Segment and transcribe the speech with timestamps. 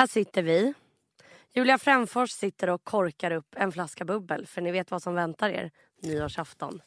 [0.00, 0.74] Här sitter vi.
[1.54, 5.50] Julia Fränfors sitter och korkar upp en flaska bubbel för ni vet vad som väntar
[5.50, 5.70] er
[6.02, 6.82] nyårsafton.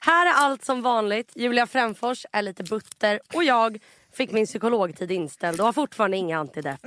[0.00, 1.32] Här är allt som vanligt.
[1.34, 3.78] Julia Fränfors är lite butter och jag
[4.12, 6.80] fick min psykologtid inställd och har fortfarande inga antidepp.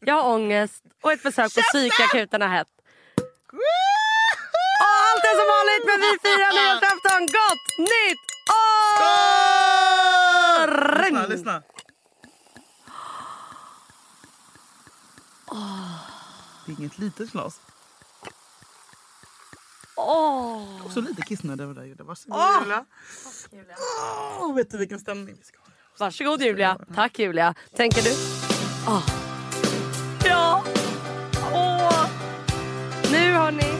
[0.00, 2.72] Jag har ångest och ett besök på psykakuten har hett.
[4.82, 7.20] Och allt är som vanligt men vi firar nyårsafton.
[7.20, 9.20] Gott nytt år!
[11.02, 11.62] Lyssna, lyssna.
[16.66, 17.60] Det är inget litet glas.
[19.96, 20.86] Åh.
[20.86, 22.04] Också lite kissnödig över det Julia.
[22.04, 22.58] Varsågod Åh.
[22.62, 22.84] Julia.
[24.40, 25.66] Åh, vet du vilken stämning vi ska ha?
[25.98, 26.78] Varsågod Julia.
[26.94, 27.54] Tack Julia.
[27.76, 28.10] Tänker du?
[28.88, 29.02] Åh.
[30.24, 30.64] Ja.
[31.52, 32.06] Åh.
[33.12, 33.72] Nu har ni.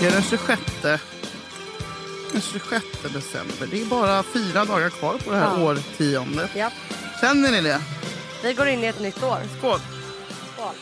[0.00, 0.62] Det är den 26.
[0.82, 3.66] Den 26 december.
[3.70, 5.64] Det är bara fyra dagar kvar på det här Ja.
[5.64, 6.50] årtiondet.
[6.56, 6.70] Ja.
[7.20, 7.80] Känner ni det?
[8.42, 9.38] Vi går in i ett nytt år.
[9.58, 9.80] Skål!
[10.54, 10.74] Skål.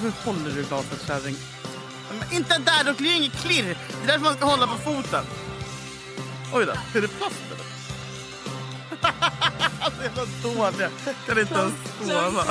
[0.00, 1.36] Hur håller du glaset kärring?
[2.18, 3.64] Men inte där, då blir det inget klirr.
[3.64, 5.24] Det är därför man ska hålla på foten.
[6.54, 7.64] Oj då, är det plast eller?
[10.00, 10.90] det är så dåliga.
[11.26, 12.44] Kan inte ens skåla.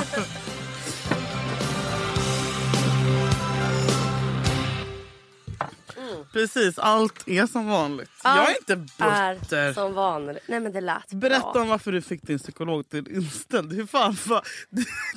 [6.34, 8.12] Precis, allt är som vanligt.
[8.23, 9.73] jag är Allt inte Är butter.
[9.73, 10.44] som vanligt.
[10.48, 11.62] Nej men det lät Berätta bra.
[11.62, 13.73] om varför du fick din psykolog till inställd.
[13.73, 14.42] Hur fan, fan,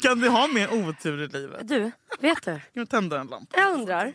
[0.03, 1.69] kan du ha mer otur i livet?
[1.69, 2.61] Du, vet du?
[2.73, 3.59] Du tända en lampa?
[3.61, 4.13] Jag undrar.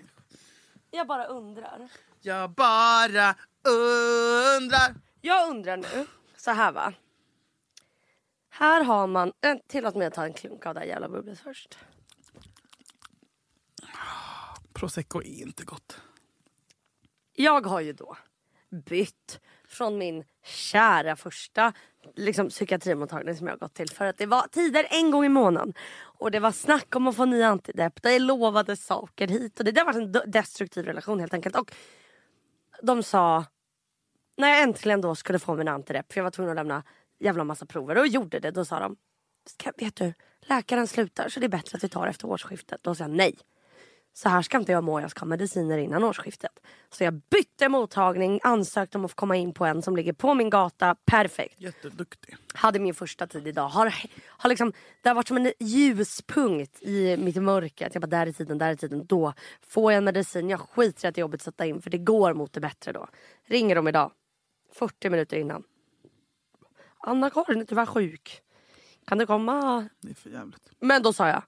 [0.91, 1.89] Jag bara undrar.
[2.21, 3.35] Jag bara
[4.57, 4.95] undrar.
[5.21, 6.05] Jag undrar nu.
[6.37, 6.93] Så här va.
[8.49, 9.31] Här har man...
[9.41, 11.77] Äh, tillåt mig att ta en klunk av det här jävla bubblet först.
[14.73, 15.97] Prosecco är inte gott.
[17.41, 18.17] Jag har ju då
[18.85, 21.73] bytt från min kära första
[22.15, 23.89] liksom, psykiatrimottagning som jag gått till.
[23.89, 25.73] För att det var tider en gång i månaden.
[25.99, 28.01] Och det var snack om att få ny antidepp.
[28.01, 29.71] Det lovade saker hit och det.
[29.71, 31.55] Det har varit en destruktiv relation helt enkelt.
[31.55, 31.71] Och
[32.81, 33.45] de sa,
[34.37, 36.83] när jag äntligen då skulle få min antidepp, för jag var tvungen att lämna
[37.19, 38.51] jävla massa prover och gjorde det.
[38.51, 38.95] Då sa de,
[39.45, 42.83] ska, vet du, läkaren slutar så det är bättre att vi tar efter årsskiftet.
[42.83, 43.37] Då sa jag nej.
[44.13, 46.59] Så här ska inte jag må, jag ska ha mediciner innan årsskiftet.
[46.89, 50.33] Så jag bytte mottagning, ansökte om att få komma in på en som ligger på
[50.33, 50.95] min gata.
[51.05, 51.61] Perfekt.
[51.61, 52.35] Jätteduktig.
[52.53, 53.69] Hade min första tid idag.
[53.69, 53.93] Har,
[54.27, 57.87] har liksom, det har varit som en ljuspunkt i mitt mörker.
[57.87, 59.05] Att jag bara, där är tiden, där är tiden.
[59.05, 59.33] Då
[59.67, 60.49] får jag en medicin.
[60.49, 62.59] Jag skiter i att det är jobbigt att sätta in för det går mot det
[62.59, 63.07] bättre då.
[63.45, 64.11] Ringer de idag.
[64.73, 65.63] 40 minuter innan.
[66.97, 68.41] Anna-Karin är tyvärr sjuk.
[69.07, 69.87] Kan du komma?
[70.01, 70.71] Det är för jävligt.
[70.79, 71.43] Men då sa jag.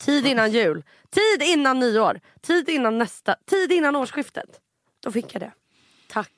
[0.00, 0.84] Tid innan jul.
[1.10, 2.20] Tid innan nyår.
[2.40, 3.36] Tid innan nästa.
[3.46, 4.60] Tid innan årsskiftet.
[5.00, 5.52] Då fick jag det.
[6.08, 6.32] Tack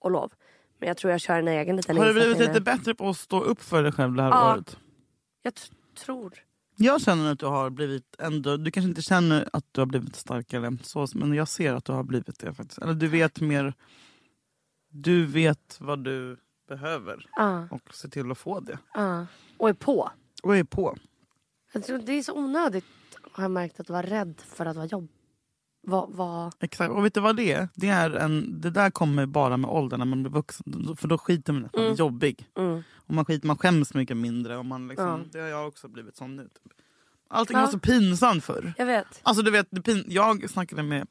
[0.00, 0.32] och lov.
[0.78, 3.16] Men jag tror jag kör en egen liten Har du blivit lite bättre på att
[3.18, 4.52] stå upp för dig själv det här Ja.
[4.54, 4.76] året?
[5.42, 5.52] Jag
[6.04, 6.34] tror.
[6.76, 10.16] Jag känner att du har blivit ändå, du kanske inte känner att du har blivit
[10.16, 12.78] starkare så, men jag ser att du har blivit det faktiskt.
[12.82, 13.74] Eller du vet mer,
[14.88, 16.36] du vet vad du
[16.68, 18.78] behöver Ja, och se till att få det.
[18.94, 19.26] ja.
[19.58, 20.10] Och är på.
[20.42, 20.96] Och är på.
[21.72, 22.84] Det är så onödigt
[23.32, 25.08] har jag märkt att vara rädd för att vara jobb.
[25.82, 26.54] Vad, vad...
[26.60, 26.90] Exakt.
[26.92, 27.68] Och vet du vad det är?
[27.74, 30.96] Det, är en, det där kommer bara med åldern när man blir vuxen.
[30.96, 32.46] För då skiter man i att man är jobbig.
[32.58, 32.82] Mm.
[32.94, 34.56] Och man, skiter, man skäms mycket mindre.
[34.56, 35.18] Och man liksom, Ja.
[35.32, 36.42] Det har jag också blivit sån nu.
[36.42, 36.72] Typ.
[37.28, 37.60] Allting Ja.
[37.64, 38.72] var så pinsamt förr.
[38.78, 39.20] Jag vet.
[39.22, 41.06] Alltså du vet, det pin- jag snackade med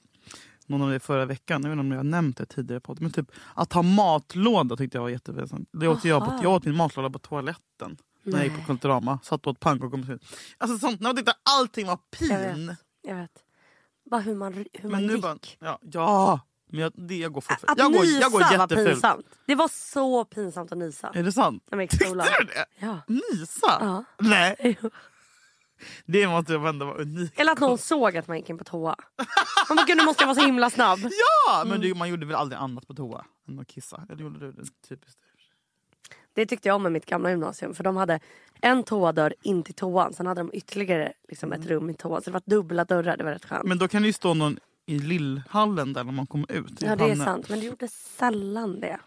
[0.66, 2.96] någon av er förra veckan, jag vet inte om jag har nämnt det tidigare på
[3.00, 5.69] men typ att ha matlåda tyckte jag var jättepinsamt.
[5.72, 6.40] Det åt jag, på, Aha.
[6.44, 7.97] jag åt min matlåda på toaletten
[8.29, 9.19] när jag gick på Kulturama.
[9.23, 10.19] Satt och åt pannkakor med syn.
[10.57, 12.67] Alltså sånt, när man att allting var Jag pin.
[12.67, 12.78] vet.
[13.01, 13.44] Jag vet.
[14.12, 15.22] Bara hur man, hur man Men nu gick.
[15.22, 16.39] bara, ja, ja.
[16.72, 19.25] Men jag, det, jag går för Att jag går, jag går var pinsamt.
[19.45, 21.12] Det var så pinsamt att nysa.
[21.13, 21.63] Är det sant?
[21.72, 21.91] När man gick.
[21.91, 22.66] Tyckte du det?
[22.79, 23.01] Ja.
[23.07, 23.78] Nysa?
[23.79, 24.03] Ja.
[24.18, 24.78] Nej.
[26.06, 27.39] Det måste jag ändå vara unikt.
[27.39, 28.95] Eller att någon såg att man gick in på toa.
[29.69, 31.00] Man bara, gud nu måste jag vara så himla snabb.
[31.47, 31.56] Ja!
[31.62, 31.68] Mm.
[31.69, 34.06] Men du, man gjorde väl aldrig annat på toa än att kissa?
[34.09, 34.63] Eller gjorde du det?
[34.89, 35.19] Typiskt.
[36.39, 37.74] Det tyckte jag om med mitt gamla gymnasium.
[37.74, 38.19] För de hade
[38.62, 40.13] en toadörr in till toan.
[40.13, 42.21] Sen hade de ytterligare liksom, ett rum i toan.
[42.21, 43.18] Så det var dubbla dörrar.
[43.18, 43.65] Det var rätt skönt.
[43.65, 46.81] Men då kan det ju stå någon i lillhallen där när man kommer ut.
[46.81, 47.50] ja det är sant.
[47.50, 49.00] Men det gjorde sällan det.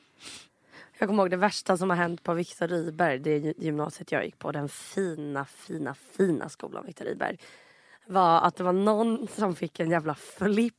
[0.99, 3.19] Jag kommer ihåg det värsta som har hänt på Viktor Rydberg.
[3.19, 4.53] Det gy- gymnasiet jag gick på.
[4.53, 7.37] Den fina, fina, fina skolan Viktor Rydberg.
[8.07, 10.75] Var att det var någon som fick en jävla flipp.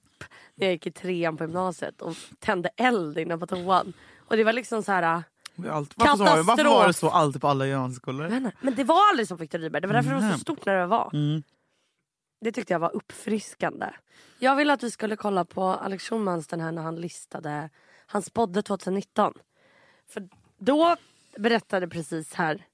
[0.55, 2.01] När jag gick i trean på gymnasiet.
[2.01, 3.93] Och tände eld inne på toan.
[4.17, 5.23] Och det var liksom så här.
[5.69, 5.93] Allt.
[5.95, 7.11] Varför, så var det, varför var det Katastrof.
[7.11, 7.67] så alltid på alla
[8.35, 8.51] inte.
[8.61, 9.81] Men det var aldrig som Viktor Rydberg.
[9.81, 11.09] Det var därför det var så stort när det var.
[11.13, 11.43] Mm.
[12.41, 13.85] Det tyckte jag var uppfriskande.
[14.39, 17.69] Jag ville att vi skulle kolla på Alex Schulmans den här när han listade,
[18.05, 19.33] han spådde 2019.
[20.09, 20.95] För då
[21.37, 22.65] berättade precis här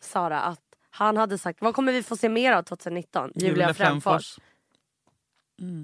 [0.00, 3.32] Sara att han hade sagt vad kommer vi få se mer av 2019?
[3.34, 4.38] Julia Fränfors.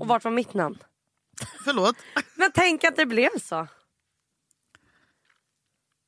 [0.01, 0.79] Och vart var mitt namn?
[1.65, 1.97] Förlåt.
[2.35, 3.67] Men tänk att det blev så.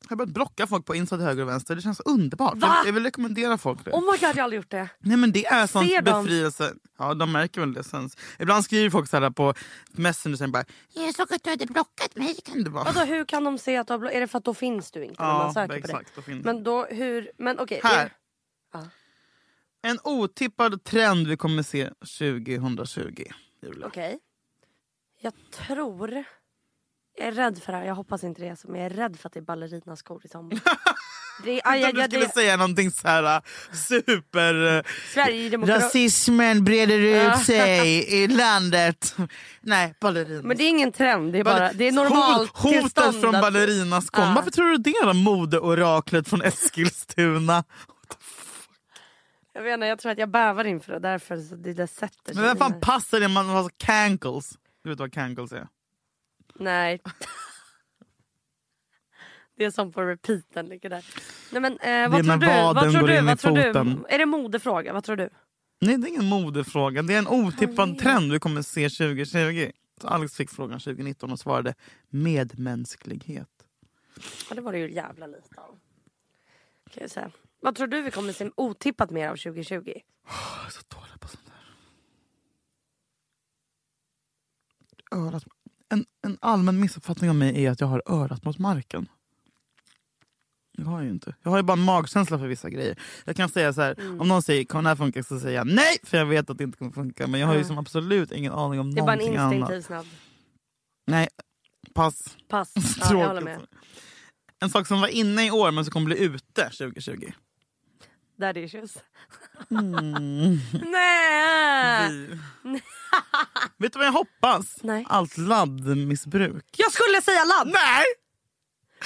[0.09, 1.77] Jag har börjat blocka folk på Insta till höger och vänster.
[1.77, 2.57] Det känns underbart.
[2.57, 2.77] Va?
[2.79, 3.91] Jag, jag vill rekommendera folk det.
[3.91, 4.89] Oh my god jag har aldrig gjort det.
[4.99, 6.75] Nej men det är sån befrielse.
[6.99, 8.11] Ja de märker väl det sen.
[8.39, 9.55] Ibland skriver folk så här på
[9.91, 12.35] Messenger sen bara Jag såg att du hade blockat mig.
[12.45, 12.85] Kan det vara?
[12.85, 14.91] Vadå hur kan de se att du har blå- Är det för att då finns
[14.91, 16.13] du inte man Ja på exakt.
[16.17, 17.81] Då finns Men då hur, men okej.
[17.83, 18.05] Här.
[18.05, 18.11] det-
[18.73, 18.85] Ja.
[19.83, 23.25] En otippad trend vi kommer se 2020.
[23.63, 23.87] Julia.
[23.87, 24.19] Okej.
[25.21, 26.25] Jag tror...
[27.19, 28.97] Jag är rädd för det här, jag hoppas inte det är så men jag är
[28.97, 30.61] rädd för att det är ballerinaskor i sommar.
[31.45, 33.43] det aj, aj, du skulle det, säga någonting så här äh,
[33.73, 34.77] super...
[34.77, 34.83] äh,
[35.15, 35.83] Sverigedemokrat...
[35.83, 39.17] Rasismen breder ut sig i landet.
[39.61, 40.43] Nej, ballerina.
[40.43, 44.11] Men det är ingen trend, det är, bara, det är normalt Hot, Hotet från ballerinas
[44.11, 44.25] kom.
[44.25, 44.33] Ja.
[44.37, 45.13] Varför tror du det då?
[45.13, 47.65] Modeoraklet från Eskilstuna.
[49.53, 52.35] Jag vet inte, jag tror att jag bävar inför det därför så det där sätter
[52.35, 52.35] sig.
[52.35, 53.29] Men vem fan passar det?
[53.29, 54.53] Man har cankles.
[54.85, 55.67] Du vet vad cankles är?
[56.59, 57.01] Nej.
[59.57, 61.05] Det är som på repeaten ligger där.
[61.53, 62.47] Nej, men, eh, vad, tror du?
[62.47, 63.21] vad tror du?
[63.21, 64.05] Vad tror du?
[64.09, 64.93] Är det modefråga?
[64.93, 65.31] Vad tror du?
[65.81, 67.03] Nej det är ingen modefråga.
[67.03, 67.99] Det är en otippad Oj.
[67.99, 69.71] trend vi kommer se 2020.
[70.01, 71.75] Så Alex fick frågan 2019 och svarade
[72.09, 73.49] medmänsklighet.
[74.49, 75.79] Ja, det var det ju jävla lite av.
[76.91, 77.31] Kan jag säga.
[77.61, 79.93] Vad tror du vi kommer se otippat mer av 2020?
[80.25, 81.47] Jag är så dålig på sånt
[85.11, 85.19] där.
[85.19, 85.45] Örat.
[85.89, 89.09] En, en allmän missuppfattning av mig är att jag har örat mot marken.
[90.79, 91.35] Jag har ju inte.
[91.43, 92.99] Jag har ju bara en magkänsla för vissa grejer.
[93.25, 94.21] Jag kan säga så här, Mm.
[94.21, 96.59] om någon säger kommer det här funka så säger jag nej för jag vet att
[96.59, 97.27] det inte kommer funka.
[97.27, 97.69] Men jag har ju Mm.
[97.69, 99.55] som absolut ingen aning om Det är bara en någonting annat.
[99.55, 100.07] instinktiv snabb.
[101.07, 101.29] Nej,
[101.95, 102.37] pass.
[102.49, 102.73] Pass.
[103.01, 103.61] Ja, jag håller med.
[104.61, 107.33] En sak som var inne i år men som kommer bli ute 2020.
[108.37, 108.99] Daddy issues.
[109.71, 110.59] Mm.
[110.93, 112.29] Nej!
[113.79, 114.77] Vet du vad jag hoppas?
[114.83, 115.07] Nej.
[115.09, 116.65] Allt laddmissbruk.
[116.77, 117.67] Jag skulle säga ladd!
[117.67, 118.05] Nej!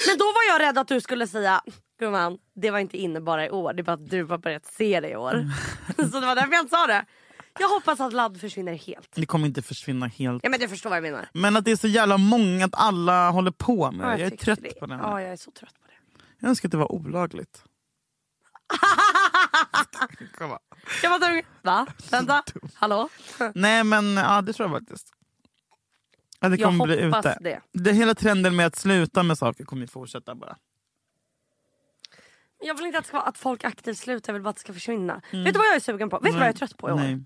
[0.07, 1.61] Men då var jag rädd att du skulle säga
[1.99, 3.73] gumman, det var inte inne bara i år.
[3.73, 5.45] Det är bara att du har börjat se det i år.
[5.97, 7.05] så det var därför jag inte sa det.
[7.59, 9.09] Jag hoppas att ladd försvinner helt.
[9.15, 10.43] Det kommer inte försvinna helt.
[10.43, 11.29] Ja men du förstår vad jag menar.
[11.33, 14.23] Men att det är så jävla många att alla håller på med Ja, det.
[14.23, 14.79] Jag är trött det.
[14.79, 14.99] på det.
[15.01, 16.23] Ja jag är så trött på det.
[16.39, 17.63] Jag önskar att det var olagligt.
[21.03, 21.45] Jag var tvungen...
[21.61, 21.87] Va?
[22.11, 22.43] Vänta.
[22.73, 23.09] Hallå?
[23.55, 25.13] Nej men ja, det tror jag faktiskt.
[26.39, 27.37] Att det Jag kommer bli hoppas ute.
[27.41, 27.61] det.
[27.71, 27.93] det.
[27.93, 30.57] Hela trenden med att sluta med saker kommer ju fortsätta bara.
[32.63, 34.73] Jag vill inte att, ska att folk aktivt slutar, jag vill bara att det ska
[34.73, 35.21] försvinna.
[35.31, 36.19] Vet du vad jag är sugen på?
[36.19, 36.97] Vet du vad jag är trött på i år?
[36.97, 37.23] Nej.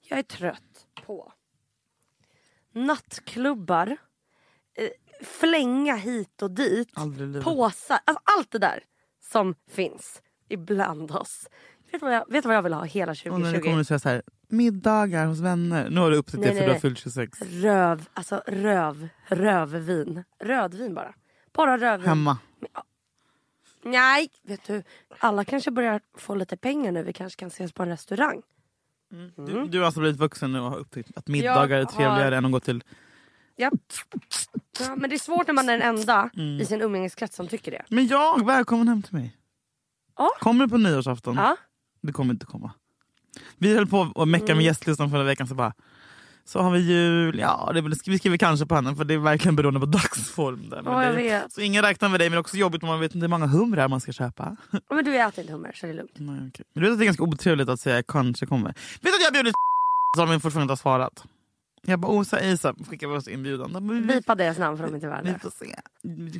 [0.00, 1.32] Jag är trött på
[2.74, 3.96] nattklubbar,
[4.74, 4.88] eh,
[5.22, 6.94] flänga hit och dit,
[7.44, 8.84] påsar, alltså allt det där
[9.20, 11.48] som finns ibland oss.
[11.94, 13.44] Vet du vad jag, vet vad jag vill ha hela Och 2020?
[13.44, 15.90] när det kommer att säga så här, middagar hos vänner.
[15.90, 17.38] Nu har du upptäckt det för nej, du har fyllt 26.
[17.42, 20.24] Röv, alltså röv, rövvin.
[20.40, 21.14] Rödvin bara.
[21.52, 22.08] Bara rödvin.
[22.08, 22.38] Hemma.
[23.82, 24.82] Nej, vet du.
[25.18, 27.02] Alla kanske börjar få lite pengar nu.
[27.02, 28.42] Vi kanske kan ses på en restaurang.
[29.36, 32.32] Du, du har alltså blivit vuxen nu och har upptäckt att middagar är trevligare har-
[32.32, 32.82] än att gå till...
[33.56, 33.70] Ja.
[34.80, 36.60] ja, men det är svårt när man är den enda Mm.
[36.60, 37.82] i sin umgängeskrets som tycker det.
[37.88, 39.36] Men jag, välkommen hem till mig.
[40.16, 40.30] Ja.
[40.40, 41.34] Kommer du på nyårsafton?
[41.36, 41.56] Ja.
[42.06, 42.72] Du kommer inte komma.
[43.58, 44.56] Vi höll på att mecka Mm.
[44.56, 45.72] med gästlistan förra veckan så bara
[46.44, 49.56] så har vi jul, ja det vi skriver kanske på henne för det är verkligen
[49.56, 50.68] beroende på dagsform.
[50.70, 50.82] Där.
[50.84, 51.52] Ja, jag det, vet.
[51.52, 53.28] så ingen räknar med dig men det är också jobbigt om man vet inte hur
[53.30, 54.56] många humrar man ska köpa.
[54.90, 56.12] Men du äter inte hummer så det är lugnt.
[56.14, 56.64] Nej, okej.
[56.74, 58.68] Men du vet att det är ganska otrevligt att säga kanske kommer.
[58.68, 59.54] Vet du att jag har bjudit
[60.16, 61.24] som vi fortfarande inte har svarat?
[61.86, 63.72] Jag bara Osa Isa skickar vi oss inbjudan.
[63.72, 65.74] De vi, Bipa deras namn för de inte är vi värda får se.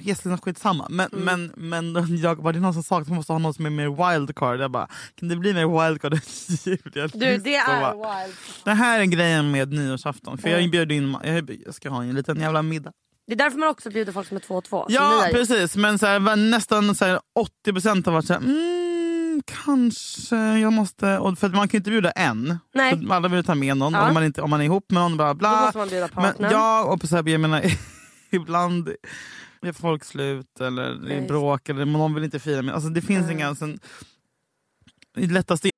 [0.02, 0.86] Gästlistan skitsamma.
[0.90, 1.50] Men, Mm.
[1.56, 3.66] men, men jag bara, det är någon som sa att man måste ha någon som
[3.66, 4.60] är mer wildcard.
[4.60, 6.20] Jag bara, kan det bli mer wildcard än
[6.64, 6.78] jul?
[6.94, 7.92] Jag Du det är bara.
[8.24, 8.36] wild.
[8.64, 10.38] Det här är grejen med nyårsafton.
[10.38, 10.70] För jag Mm.
[10.70, 12.92] bjöd in, jag, jag ska ha en liten jävla middag.
[13.26, 14.86] Det är därför man också bjuder folk som är två och två.
[14.88, 17.20] Ja precis, men så här, nästan så här,
[17.66, 18.93] 80% har varit såhär, mm,
[19.64, 21.18] kanske jag måste...
[21.18, 22.58] Och för man kan ju inte bjuda en.
[22.74, 22.90] Nej.
[23.06, 24.08] För alla vill ta med någon Ja.
[24.08, 25.16] om, man inte, om man är ihop med någon.
[25.16, 25.60] Bla, Då bla.
[25.60, 26.50] måste man bjuda Men partnern.
[26.52, 27.62] ja, och så här, jag menar,
[28.30, 28.88] ibland
[29.62, 32.74] är folk slut eller det är bråk eller någon vill inte fira med.
[32.74, 33.36] Alltså, det finns Mm.
[33.38, 33.54] inga...
[33.54, 33.78] Sen,
[35.14, 35.70] det lättaste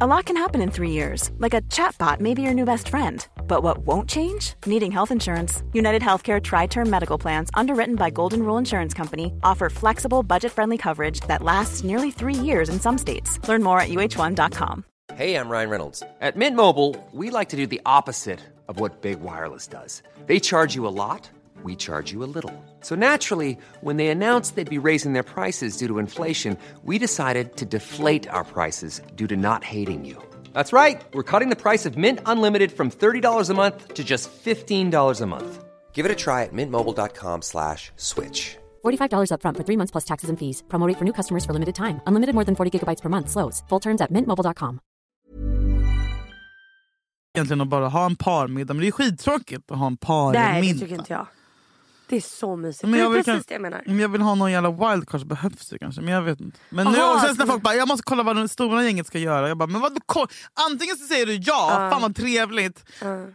[0.00, 2.88] A lot can happen in three years, like a chatbot may be your new best
[2.88, 3.20] friend.
[3.48, 4.54] But what won't change?
[4.66, 5.62] Needing health insurance.
[5.72, 10.52] United Healthcare Tri Term Medical Plans, underwritten by Golden Rule Insurance Company, offer flexible, budget
[10.52, 13.38] friendly coverage that lasts nearly three years in some states.
[13.48, 14.84] Learn more at uh1.com.
[15.14, 16.02] Hey, I'm Ryan Reynolds.
[16.20, 20.02] At Mint Mobile, we like to do the opposite of what Big Wireless does.
[20.26, 21.30] They charge you a lot,
[21.62, 22.52] we charge you a little.
[22.80, 27.56] So naturally, when they announced they'd be raising their prices due to inflation, we decided
[27.56, 30.22] to deflate our prices due to not hating you.
[30.56, 31.04] That's right.
[31.12, 35.26] We're cutting the price of Mint Unlimited from $30 a month to just $15 a
[35.26, 35.64] month.
[35.92, 38.56] Give it a try at mintmobile.com slash switch.
[38.84, 40.62] $45 upfront for three months plus taxes and fees.
[40.68, 42.00] Promo rate for new customers for limited time.
[42.06, 43.28] Unlimited more than 40 gigabytes per month.
[43.28, 43.62] Slows.
[43.68, 44.78] Full terms at mintmobile.com.
[47.34, 50.42] Egentligen att bara ha en parmiddag, men det är skittråkigt att ha en parmiddag.
[50.42, 51.26] Nej det tycker inte jag.
[52.08, 52.82] Det är så mysigt.
[52.82, 53.82] Men det jag är vill precis kan- det jag menar.
[53.86, 56.00] Men jag vill ha någon jävla wildcard så behövs det kanske.
[56.00, 56.58] Men jag vet inte.
[56.68, 59.18] Men nu, och sen när folk bara, jag måste kolla vad det stora gänget ska
[59.18, 59.48] göra.
[59.48, 59.98] Jag bara, men vad,
[60.70, 62.84] Antingen så säger du ja, fan vad trevligt.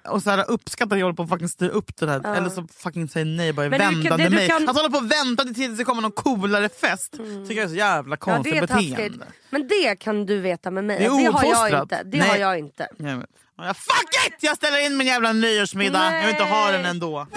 [0.07, 2.35] Och så här, uppskattar att jag håller på att fucking styra upp det här.
[2.35, 4.47] Eller så fucking säger nej bara i Men kan- det du mig.
[4.47, 7.11] kan- Att hålla på och vänta tills det kommer någon coolare fest.
[7.11, 8.95] Tycker jag är så jävla Ja, konstigt det är taskigt.
[8.95, 9.25] beteende.
[9.49, 10.97] Men det kan du veta med mig.
[10.99, 12.03] Det är Det, har jag inte.
[12.03, 12.29] Det Nej.
[12.29, 12.87] har jag inte.
[12.97, 13.25] Vet.
[13.57, 14.33] Ja, fuck it!
[14.43, 16.13] Jag ställer in min jävla nyårsmiddag.
[16.13, 17.27] Jag vill inte ha den ändå.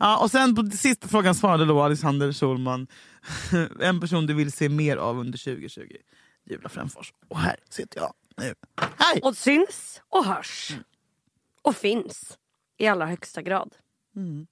[0.00, 2.86] Ja, och sen på sista frågan svarade då Alexander Schulman.
[3.80, 5.82] en person du vill se mer av under 2020.
[6.44, 7.12] Julia Fränfors.
[7.28, 8.54] Och här sitter jag nu.
[8.96, 9.20] Hej!
[9.22, 10.76] Och syns och hörs.
[11.62, 12.38] Och finns.
[12.78, 13.74] I allra högsta grad.
[14.16, 14.46] Mm.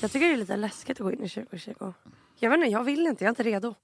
[0.00, 1.92] Jag tycker det är lite läskigt att gå in i 2020.
[2.38, 3.24] Jag vet inte, jag vill inte.
[3.24, 3.74] Jag är inte redo.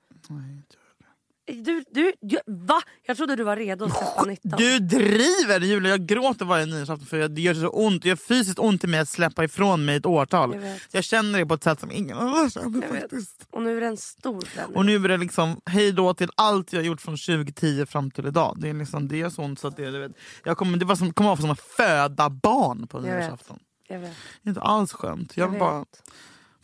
[1.47, 2.83] Du, du, du, va?
[3.03, 4.51] Jag trodde du var redo att släppa 19.
[4.59, 8.03] Du driver Julia, jag gråter varje nyårsafton för det gör så ont.
[8.03, 10.55] Det gör fysiskt ont i mig att släppa ifrån mig ett årtal.
[10.55, 10.81] Jag.
[10.91, 13.47] Jag känner det på ett sätt som ingen annan känner Jag faktiskt.
[13.51, 14.77] Och nu är det en stor förändring.
[14.77, 18.27] Och nu är det liksom hej då till allt jag gjort från 2010 fram till
[18.27, 18.57] idag.
[18.61, 20.13] Det är liksom det är så ont så att det, du vet,
[20.45, 23.59] jag kommer, det var som, kommer vara som att föda barn på Jag nyårsafton.
[23.89, 24.13] Jag vet.
[24.43, 25.37] Det är inte alls skönt.
[25.37, 25.85] Jag Jag bara,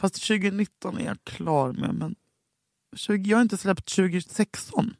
[0.01, 2.15] fast 2019 är jag klar med men
[2.97, 4.97] 20, jag har inte släppt 2016.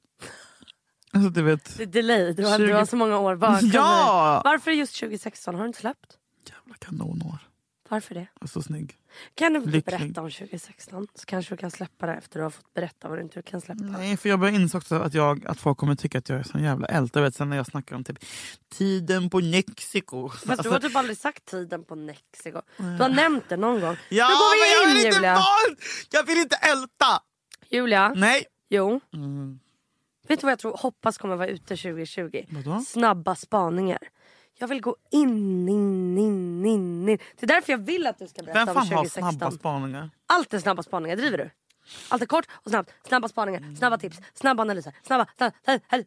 [1.15, 2.33] Alltså du vet, Det är delay.
[2.33, 4.41] Du har, 20 du har så många år bakom Ja!
[4.45, 4.51] dig.
[4.53, 5.55] Varför just 2016?
[5.55, 6.19] Har du inte släppt?
[6.49, 7.39] jävla kanonår.
[7.89, 8.21] Varför det?
[8.41, 8.97] Jag är så snygg.
[9.35, 9.85] Kan du Lycklig.
[9.85, 11.07] berätta om 2016?
[11.15, 13.61] Så kanske du kan släppa det efter du har fått berätta vad du inte kan
[13.61, 13.83] släppa.
[13.85, 16.43] Nej, för jag börjar inse också att, jag, att folk kommer tycka att jag är
[16.43, 17.21] sån jävla äldre.
[17.21, 18.19] Jag vet, sen när jag snackar om typ
[18.75, 20.29] tiden på Mexiko.
[20.29, 22.61] Fast Alltså, du har typ aldrig sagt tiden på Mexiko.
[22.77, 23.97] Du har nämnt det någon gång.
[24.09, 25.35] ja, Då går men jag vi vill in inte Julia.
[25.35, 25.77] vara-
[26.11, 27.23] Jag vill inte älta!
[27.73, 28.45] Julia, Nej.
[28.69, 29.01] jo.
[29.15, 29.59] Mm.
[30.29, 32.45] Vet du vad jag tror, hoppas kommer vara ute 2020?
[32.49, 32.81] Vadå?
[32.87, 33.99] Snabba spaningar.
[34.59, 37.19] Jag vill gå in, in, in, in, in.
[37.37, 39.33] Det är därför jag vill att du ska berätta Vem om fan har 2016.
[39.33, 40.11] snabba spaningar?
[40.27, 41.51] Allt är snabba spaningar, driver du?
[42.09, 42.91] Allt är kort och snabbt.
[43.09, 44.95] Snabba spaningar, snabba tips, snabba analyser.
[45.03, 45.27] Snabba...
[45.37, 45.57] snabba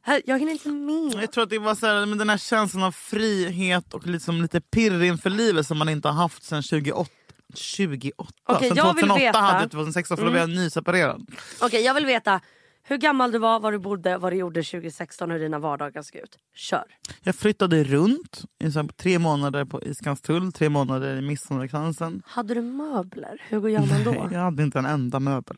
[0.02, 0.22] hej.
[0.26, 1.24] Jag hinner inte med.
[1.24, 4.42] Jag tror att det var så här, men den här känslan av frihet och liksom
[4.42, 7.10] lite pirr inför livet som man inte har haft sedan 28.
[7.56, 8.34] 28?
[8.46, 9.48] Okej, sen jag vill 2008 veta- Mm.
[9.52, 11.26] hade jag 2016 för då var jag nyseparerad.
[11.62, 12.42] Okej, jag vill veta
[12.84, 16.20] hur gammal du var, var du bodde, vad du gjorde 2016 hur dina vardagar ska
[16.20, 16.38] ut.
[16.56, 16.84] Kör.
[17.24, 22.22] Jag flyttade runt i tre månader på Iskanstull, tre månader i Midsommarkransen.
[22.26, 23.42] Hade du möbler?
[23.50, 24.30] Hur gör man då?
[24.32, 25.58] Jag hade inte en enda möbel.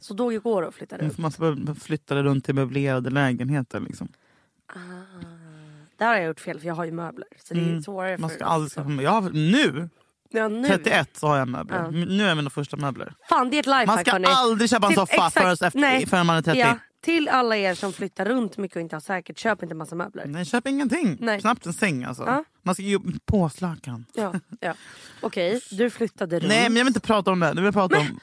[0.00, 1.18] Så då går det att flytta ut?
[1.18, 1.32] Man
[1.80, 3.80] flyttade runt till möblerade lägenheter.
[3.80, 4.08] Liksom.
[5.96, 7.26] Där har jag gjort fel för jag har ju möbler.
[7.44, 8.20] Så det är svårare Mm.
[8.20, 9.04] Man för ska aldrig skaffa möbler.
[9.04, 9.88] Jag har, nu,
[10.30, 10.68] ja, nu.
[10.68, 11.76] 31, så har jag möbler.
[11.76, 11.90] Ja.
[11.90, 13.14] Nu är mina första möbler.
[13.28, 14.26] Fan det är ett lifehack Man ska hörni.
[14.28, 16.60] aldrig köpa en Till- soffa förrän, efter, förrän man är 30.
[16.60, 19.94] Ja, till alla er som flyttar runt mycket och inte har säkert, köp inte massa
[19.94, 20.26] möbler.
[20.26, 21.16] Nej, köp ingenting.
[21.20, 21.40] Nej.
[21.40, 22.22] Knappt en säng alltså.
[22.26, 22.44] Ja.
[22.62, 24.04] Man ska ge påslakan.
[24.14, 24.74] Ja, ja.
[25.20, 26.48] Okej, du flyttade runt.
[26.48, 27.48] Nej men jag vill inte prata om det.
[27.48, 28.20] Nu vill jag prata om...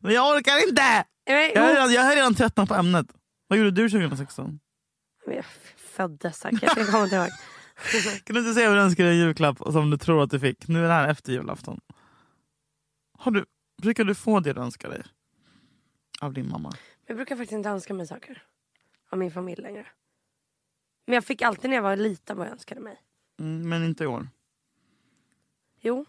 [0.00, 1.04] men jag orkar inte!
[1.24, 1.62] Jag jo.
[1.74, 3.06] redan, jag är redan tröttnat på ämnet.
[3.48, 4.58] Vad gjorde du 2016?
[5.26, 5.44] Jag
[5.96, 7.28] föddes säkert, jag kommer inte ihåg.
[8.24, 10.40] Kan du inte säga vad du önskar dig i julklapp som du tror att du
[10.40, 10.68] fick?
[10.68, 11.80] Nu är det här efter julafton.
[13.18, 13.44] Har du,
[13.82, 15.02] brukar du få det du önskar dig?
[16.20, 16.72] Av din mamma?
[17.06, 18.42] Jag brukar faktiskt inte önska mig saker.
[19.10, 19.86] Av min familj längre.
[21.06, 23.00] Men jag fick alltid när jag var liten vad jag önskade mig.
[23.40, 24.28] Mm, men inte i år.
[25.80, 26.04] Jo.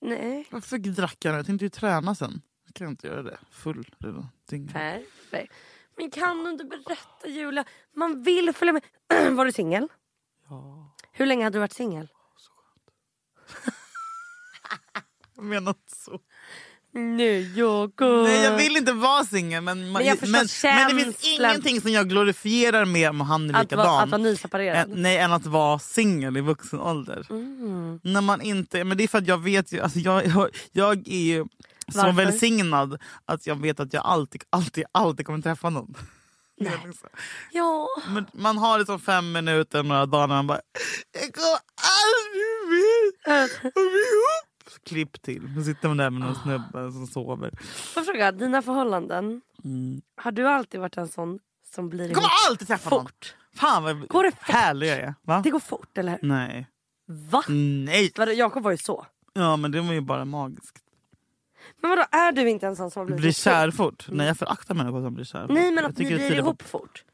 [0.00, 0.46] Nej.
[0.50, 1.38] Varför drack jag nu?
[1.38, 2.42] Jag tänkte ju träna sen.
[2.66, 3.38] Jag kan inte göra det.
[3.50, 4.28] Full redan.
[4.72, 5.52] Perfekt.
[5.96, 7.64] Men kan du inte berätta Julia?
[7.94, 8.82] Man vill följa med.
[9.36, 9.88] var du singel?
[10.50, 12.08] Ja, Hur länge hade du varit singel?
[15.36, 16.20] jag menar inte så.
[16.92, 18.22] Nu jag går.
[18.22, 22.08] Nej jag vill inte vara singel men, förstår men, men det finns ingenting som jag
[22.08, 23.86] glorifierar mer om han är att, likadan.
[23.86, 24.90] vara, att vara nyseparerad.
[24.90, 27.26] än, nej, än att vara singel i vuxen ålder.
[27.30, 28.00] Mm.
[28.02, 31.08] När man inte, men det är för att jag vet ju, alltså jag, jag, jag
[31.08, 31.46] är ju
[31.92, 35.94] så välsignad att jag vet att jag alltid, alltid, alltid kommer träffa någon.
[36.60, 37.08] Är liksom-
[37.52, 37.88] Ja.
[38.08, 40.60] Men man har liksom fem minuter några dagar när man bara
[41.12, 41.58] Jag kommer
[41.98, 44.84] aldrig mer vara ihop.
[44.86, 45.54] Klipp till.
[45.56, 47.50] Så sitter man där med någon snubbe som sover.
[47.94, 49.40] Får fråga, dina förhållanden.
[49.64, 50.00] Mm.
[50.16, 51.38] Har du alltid varit en sån
[51.74, 53.04] som blir Jag kommer alltid träffa någon.
[53.04, 53.34] fort.
[53.56, 54.40] Fan vad Går det fort?
[54.48, 55.14] härlig jag är.
[55.22, 55.40] Va?
[55.44, 56.28] Det går fort eller hur?
[56.28, 56.66] Nej.
[57.30, 57.42] Va?
[57.48, 58.12] Nej.
[58.36, 59.06] Jakob var ju så.
[59.32, 60.84] Ja men det var ju bara magiskt.
[61.82, 64.06] Men vadå är du inte en sån som har blivit Blir kär fort?
[64.08, 65.50] Nej jag föraktar människor som blir kär fort.
[65.54, 67.04] Nej men att ni blir på- ihop fort.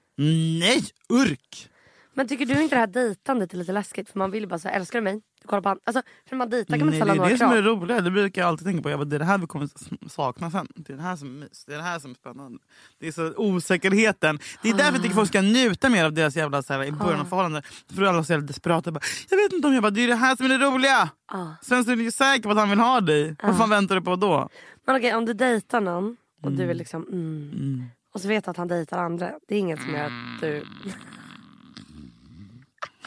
[0.61, 0.83] Nej!
[1.09, 1.71] Urk!
[2.14, 4.11] Men tycker du inte det här dejtandet är lite läskigt?
[4.11, 5.23] För man vill ju bara säga älskar du mig?
[5.45, 5.79] Du kollar på han.
[5.85, 7.63] Alltså, för när man dejtar kan man inte det ställa är några det som är
[7.63, 7.89] krav.
[7.91, 8.05] roligt.
[8.05, 8.91] Det brukar jag alltid tänka på.
[8.91, 9.69] Jag bara, det är det här vi kommer
[10.09, 10.69] sakna sen.
[10.75, 11.65] Det är det här som är mys.
[11.65, 12.59] Det är det här som är spännande.
[13.01, 14.39] Det är så osäkerheten.
[14.63, 16.93] Det är därför jag tycker folk ska njuta mer av deras jävla så här, i
[16.93, 17.65] början av förhållandet.
[17.67, 18.93] För då är alla så jävla desperata.
[18.93, 21.11] Bara, jag vet inte om jag bara, det är det här som är det roliga.
[21.27, 21.47] Ah.
[21.63, 23.37] Sen så är du ju säker på att han vill ha dig.
[23.43, 24.49] Vad fan väntar du på då?
[24.87, 27.85] Men okej om du dejtar någon och du är liksom mm,
[28.15, 29.31] och så vet du att han dejtar andra.
[29.49, 30.65] Det är inget som gör att du...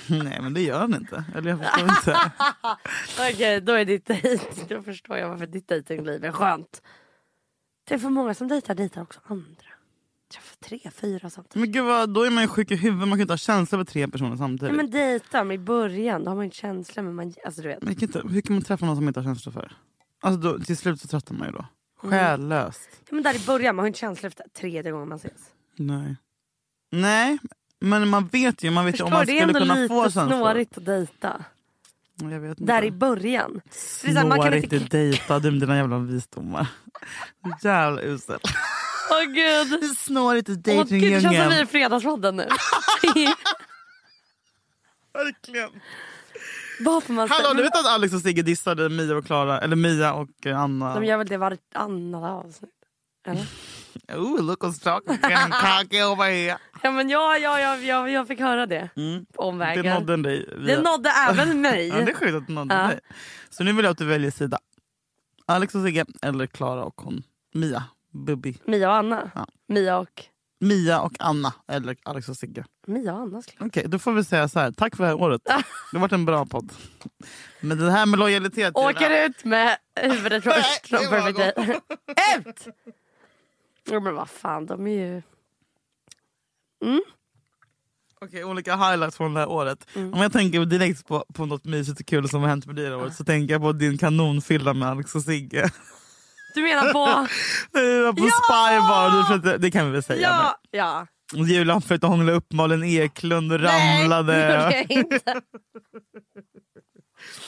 [0.24, 1.24] Nej men det gör han inte.
[1.36, 2.32] Eller jag förstår inte.
[3.34, 4.46] Okej då är ditt dejt.
[4.70, 6.82] Då förstår jag varför ditt dejtingliv är skönt.
[7.88, 9.68] Det är för många som dejtar dejtar också andra.
[10.34, 11.56] Träffar tre, fyra samtidigt.
[11.56, 13.08] Men gud vad, då är man ju sjuk i huvudet.
[13.08, 14.76] Man kan inte ha känslor för tre personer samtidigt.
[14.76, 17.68] Nej men dejtar men i början då har man inte känslor men man, alltså du
[17.68, 17.82] vet.
[17.84, 19.78] Men kan inte, hur kan man träffa någon som man inte har känslor för?
[20.22, 21.66] Alltså då, till slut så tröttnar man ju då.
[22.04, 22.20] Mm.
[22.20, 22.90] Själlöst.
[23.10, 25.52] Ja, men där i början man har inte känslor efter tredje gången man ses.
[25.76, 26.16] Nej.
[26.92, 27.38] Nej,
[27.80, 29.26] men man vet ju, man vet ju om man du?
[29.26, 31.46] Det är skulle ändå kunna lite få snårigt att dejta.
[32.58, 33.62] Där i början.
[34.04, 36.68] Man kan Snårigt inte- att dejta, du med dina jävla visdomar.
[37.62, 38.40] Jävla usel.
[39.12, 39.70] Åh gud.
[39.82, 42.48] Det är snårigt i Åh, gud, det känns som vi är i Fredagspodden nu.
[45.14, 45.70] Verkligen.
[46.80, 49.76] Vad får man Hallå, du vet att Alex och Sigge dissade Mia och Klara, eller
[49.76, 50.94] Mia och eh, Anna?
[50.94, 52.72] De gör väl det vartannat avsnitt?
[53.28, 53.46] Eller?
[54.14, 56.58] Oh, look what's talking cocky over here.
[56.84, 59.26] Ja men ja, ja, ja, ja, jag fick höra det Mm.
[59.26, 59.84] på omvägen.
[59.86, 60.46] Det nådde dig.
[60.50, 61.88] Det via- nådde även mig.
[61.88, 62.88] Ja, det är sjukt att det nådde Ja.
[62.88, 63.00] dig.
[63.50, 64.60] Så nu vill jag att du väljer sida.
[65.46, 67.24] Alex och Sigge eller Klara och hon.
[67.54, 67.84] Mia.
[68.14, 68.58] Bubbi.
[68.66, 69.32] Mia och Anna.
[69.36, 69.48] Ja.
[69.68, 70.24] Mia och
[70.60, 72.66] Mia och Anna eller Alex och Sigge.
[72.88, 74.72] Mia och Anna skulle Okej, då får vi säga så här.
[74.72, 75.42] Tack för det här året.
[75.46, 76.72] Det har varit en bra podd.
[77.60, 78.76] Men det här med lojalitet.
[78.76, 80.92] Åker ut med huvudet först.
[80.92, 82.40] Nej, från det var Perfect Day.
[82.40, 82.68] Ut!
[83.90, 85.22] Ja, men vad fan, de är ju...
[88.22, 89.88] Okej, olika highlights från det här året.
[89.96, 90.14] Mm.
[90.14, 92.86] Om jag tänker direkt på, på något mysigt och kul som har hänt med dig
[92.86, 95.70] det här året så tänker jag på din kanonfylla med Alex och Sigge.
[96.56, 97.06] Du menar på...
[97.72, 101.08] Det på Spybar, du försökte- det kan vi väl säga ja, ja.
[101.34, 101.44] nu.
[101.44, 104.34] Julian försökte hångla upp Malin Eklund och Nej, ramlade.
[104.34, 105.42] det gjorde jag inte.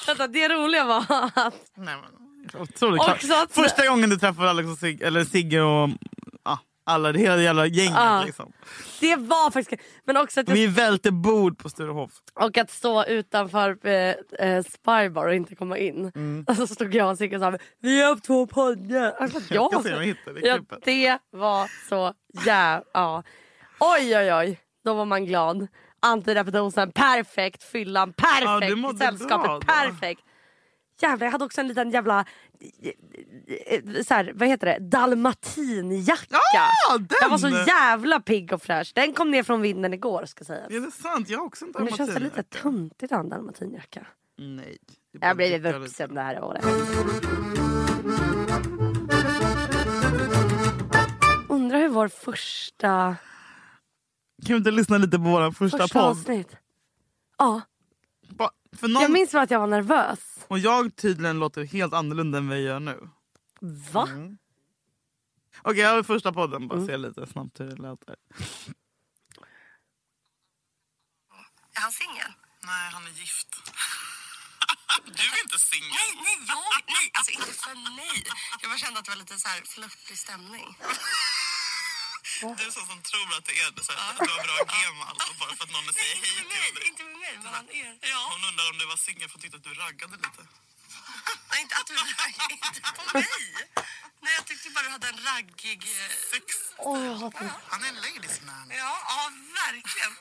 [0.07, 0.99] Vänta, det roliga var
[1.33, 1.53] att...
[1.77, 3.01] Nej, men, otroligt
[3.49, 5.95] Första gången du träffade Alex och Sigge, eller Sigge och ja,
[6.89, 7.93] alla, det hela jävla gänget.
[7.95, 8.23] Ja.
[8.25, 8.51] Liksom.
[8.99, 9.81] Det var faktiskt...
[10.05, 12.11] Men också att jag Vi välte bord på Sturehof.
[12.33, 14.15] Och att stå utanför eh,
[14.47, 16.11] eh, Spybar och inte komma in.
[16.15, 16.45] Mm.
[16.47, 19.11] Och så stod jag och Sigge och sa vi har två poddar.
[19.19, 22.13] Alltså, Jag ja, om jag hittar det ja, det var så
[22.45, 22.83] jävla...
[22.93, 23.23] Ja.
[23.79, 25.67] Oj oj oj, då var man glad.
[26.01, 27.63] Antidepressiva, perfekt.
[27.63, 28.77] Fyllan, Ja, perfekt.
[28.77, 30.21] mådde Sällskapet, perfekt.
[31.01, 32.25] Jävlar, jag hade också en liten jävla...
[32.81, 34.79] eh, Så här, vad heter det?
[34.79, 36.37] Dalmatinjacka.
[36.53, 37.07] Ja, den!
[37.21, 38.91] Jag var så jävla pigg och fräsch.
[38.95, 40.71] Den kom ner från vinden igår ska sägas.
[40.71, 41.29] Är det sant?
[41.29, 42.61] Jag har också en Men nu känns det lite dalmatinjacka.
[42.61, 44.07] töntigt att ha en dalmatinjacka.
[44.37, 44.77] Nej.
[45.13, 46.65] det Jag blir vuxen det här året.
[51.49, 52.87] Undrar hur vår första,
[54.45, 56.09] Kan vi inte lyssna lite på vår första, första podd?
[56.09, 56.55] avsnitt...
[57.37, 57.61] Ja,
[58.79, 59.01] För någon...
[59.01, 60.19] jag minns bara att jag var nervös.
[60.47, 63.09] Och jag tydligen låter helt annorlunda än vad jag gör nu.
[63.91, 64.07] Va?
[64.07, 64.37] Mm.
[65.61, 66.63] Okej, jag har första podden.
[66.63, 66.67] Mm.
[66.67, 68.15] Bara se lite snabbt hur det låter.
[71.75, 72.31] Är han singel?
[72.63, 73.51] Nej, han är gift.
[75.05, 75.89] du är inte singel.
[75.99, 76.57] Nej, nej, jag,
[76.95, 78.23] nej, alltså inte för mig.
[78.61, 80.67] Jag bara kände att det var lite så här flörtig stämning.
[82.39, 84.97] Du är sån som tror att det är så här, att du har bra gem
[85.09, 86.87] alltså, bara för att någon säger hej till dig.
[86.91, 87.91] Inte med mig, men han är.
[88.13, 88.21] Ja.
[88.33, 90.41] Hon undrar om du var singel för att tyckte att du raggade lite.
[91.51, 91.93] Nej, inte att du
[92.67, 93.27] inte på mig.
[94.23, 95.81] Nej, jag tyckte bara du hade en raggig...
[96.31, 96.45] Sex.
[96.77, 97.51] Åh, jag hatar det.
[97.67, 98.67] Han är en ladies man.
[98.69, 100.11] Ja, ja, verkligen.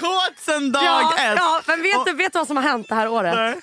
[0.00, 1.36] Kåt sen dag Ja, ett!
[1.36, 3.34] ja, men vet Och- du, vet du vad som har hänt det här året?
[3.34, 3.60] Nej.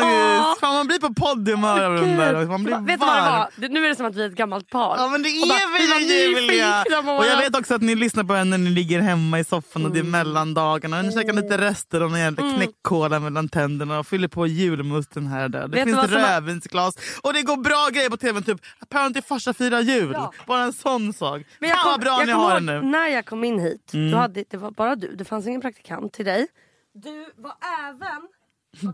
[0.00, 0.54] Åh.
[0.60, 2.46] Fan, man blir på poddhumör av den där.
[2.46, 3.48] Man blir vet du vad det var?
[3.56, 4.96] Det- Nu är det som att vi är ett gammalt par.
[4.98, 6.78] Ja men det Och bara, är vi var vi ju Julia!
[6.78, 7.36] nyfikna på Och jag varandra.
[7.44, 9.98] vet också att ni lyssnar på henne när ni ligger hemma i soffan och det
[9.98, 10.10] är Mm.
[10.10, 10.98] mellandagarna.
[10.98, 15.26] Och ni käkar lite rester av någon jävla knäckkola mellan tänderna och fyller på julmusten
[15.26, 15.60] här och där.
[15.60, 18.42] Det Vet du finns vad som har- rödvinsglas och det går bra grejer på tvn.
[18.42, 20.10] Typ Apparently farsa firar jul.
[20.14, 20.32] Ja.
[20.46, 21.42] Bara en sån sak.
[21.58, 22.78] Men jag Fan kom, vad bra jag ni kommer har ihåg det nu.
[22.78, 22.90] Mm.
[22.90, 25.16] När jag kom in hit, då hade, det var bara du.
[25.16, 26.46] Det fanns ingen praktikant till dig.
[26.94, 27.54] Du var
[27.88, 28.22] även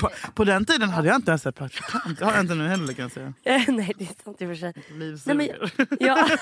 [0.00, 2.18] På, på den tiden hade jag inte ens sett praktikant.
[2.18, 3.32] Det har jag inte nu heller kan jag säga.
[3.44, 4.72] Eh, Nej det är sant i och för sig.
[4.98, 5.48] Liv Nej, men,
[6.00, 6.28] ja.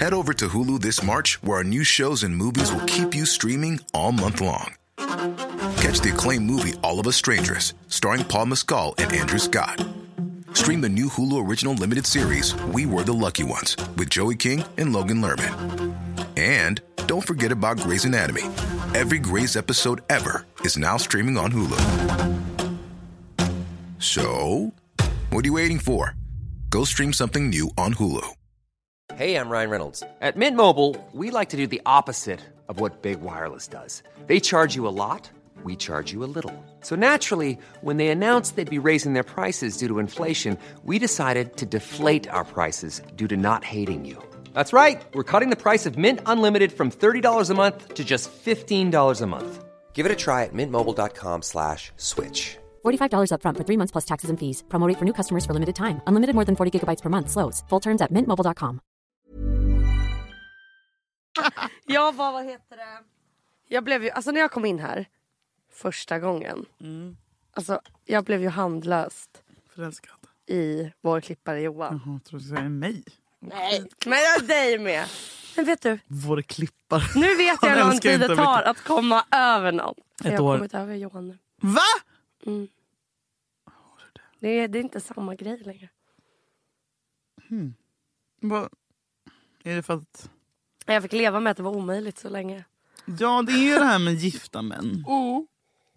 [0.00, 3.24] Head over to Hulu this March, where our new shows and movies will keep you
[3.26, 4.74] streaming all month long.
[5.76, 9.84] Catch the acclaimed movie All of Us Strangers, starring Paul Mescal and Andrew Scott.
[10.54, 14.64] Stream the new Hulu original limited series We Were the Lucky Ones with Joey King
[14.76, 15.81] and Logan Lerman.
[16.36, 18.42] And don't forget about Grey's Anatomy.
[18.94, 22.78] Every Grey's episode ever is now streaming on Hulu.
[23.98, 24.72] So,
[25.30, 26.16] what are you waiting for?
[26.70, 28.26] Go stream something new on Hulu.
[29.14, 30.02] Hey, I'm Ryan Reynolds.
[30.22, 34.02] At Mint Mobile, we like to do the opposite of what Big Wireless does.
[34.26, 35.30] They charge you a lot,
[35.64, 36.64] we charge you a little.
[36.80, 41.58] So naturally, when they announced they'd be raising their prices due to inflation, we decided
[41.58, 44.22] to deflate our prices due to not hating you.
[44.52, 45.00] That's right.
[45.14, 49.26] We're cutting the price of Mint Unlimited from $30 a month to just $15 a
[49.26, 49.64] month.
[49.94, 52.56] Give it a try at mintmobile.com slash switch.
[52.84, 54.64] $45 upfront for three months plus taxes and fees.
[54.68, 56.00] Promo rate for new customers for limited time.
[56.06, 57.30] Unlimited more than 40 gigabytes per month.
[57.30, 57.62] Slows.
[57.68, 58.80] Full terms at mintmobile.com.
[61.86, 62.98] Jag var, vad heter det?
[63.68, 65.06] Jag blev ju, alltså när jag kom in här
[65.70, 66.66] första gången.
[67.54, 69.42] Alltså jag blev ju handlöst
[69.74, 70.16] Förälskad.
[70.46, 72.00] i vår klippare Johan.
[72.04, 73.04] Jaha, tror du säger mig.
[73.42, 75.06] Nej, men jag dig med.
[75.56, 77.02] Men vet du, Vår klippare.
[77.14, 78.66] nu vet jag hur lång tid det tar mycket.
[78.70, 79.94] att komma över någon.
[80.24, 80.56] Ett jag har år.
[80.56, 81.38] kommit över Johan nu.
[81.60, 81.80] Va?
[84.40, 85.88] Det är, det är inte samma grej längre.
[88.40, 88.68] Va?
[89.62, 90.30] Är det för att...
[90.86, 92.64] Jag fick leva med att det var omöjligt så länge.
[93.18, 95.04] Ja, det är ju det här med gifta män.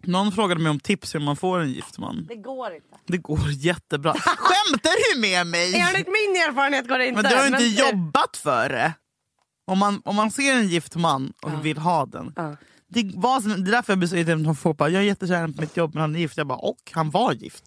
[0.06, 2.26] Någon frågade mig om tips hur man får en gift man.
[2.28, 2.86] Det går inte.
[3.06, 4.14] Det går jättebra.
[4.14, 5.74] Skämtar du med mig?
[5.74, 7.22] Enligt min erfarenhet går det inte.
[7.22, 8.92] Men du har ju inte men- jobbat för det.
[9.64, 12.32] Om man, om man ser en gift man och vill ha den.
[12.36, 12.56] Ja.
[12.88, 15.48] Det, var det är därför jag blir så irriterad när folk bara “jag är jättekär
[15.48, 16.36] på mitt jobb men han är gift”.
[16.36, 17.64] Jag bara “och han var gift”.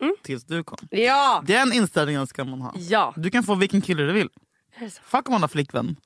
[0.00, 0.14] Mm.
[0.22, 0.78] Tills du kom.
[0.90, 1.44] Ja!
[1.46, 2.72] Den inställningen ska man ha.
[2.76, 3.14] Ja.
[3.16, 4.28] Du kan få vilken kille du vill.
[5.04, 5.96] Fuck om man har flickvän.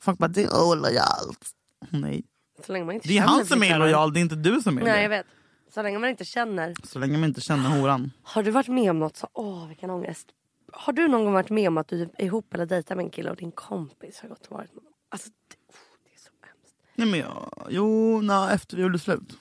[0.00, 1.50] Folk bara “det är olojalt”.
[1.90, 2.22] Nej.
[2.66, 4.60] Så länge man inte Det är känner han som är lojal, det är inte du
[4.60, 5.26] som är Nej jag vet.
[5.74, 6.74] Så länge man inte känner.
[6.84, 8.10] Så länge man inte känner horan.
[8.22, 10.28] Har du varit med om något så, åh vilken ångest.
[10.72, 13.10] Har du någon gång varit med om att du är ihop eller dejtar med en
[13.10, 16.30] kille och din kompis har gått och varit med Alltså det, oh, det är så
[16.46, 16.74] hemskt.
[16.94, 19.38] Nej, men jag, jo, na, efter vi gjorde slut.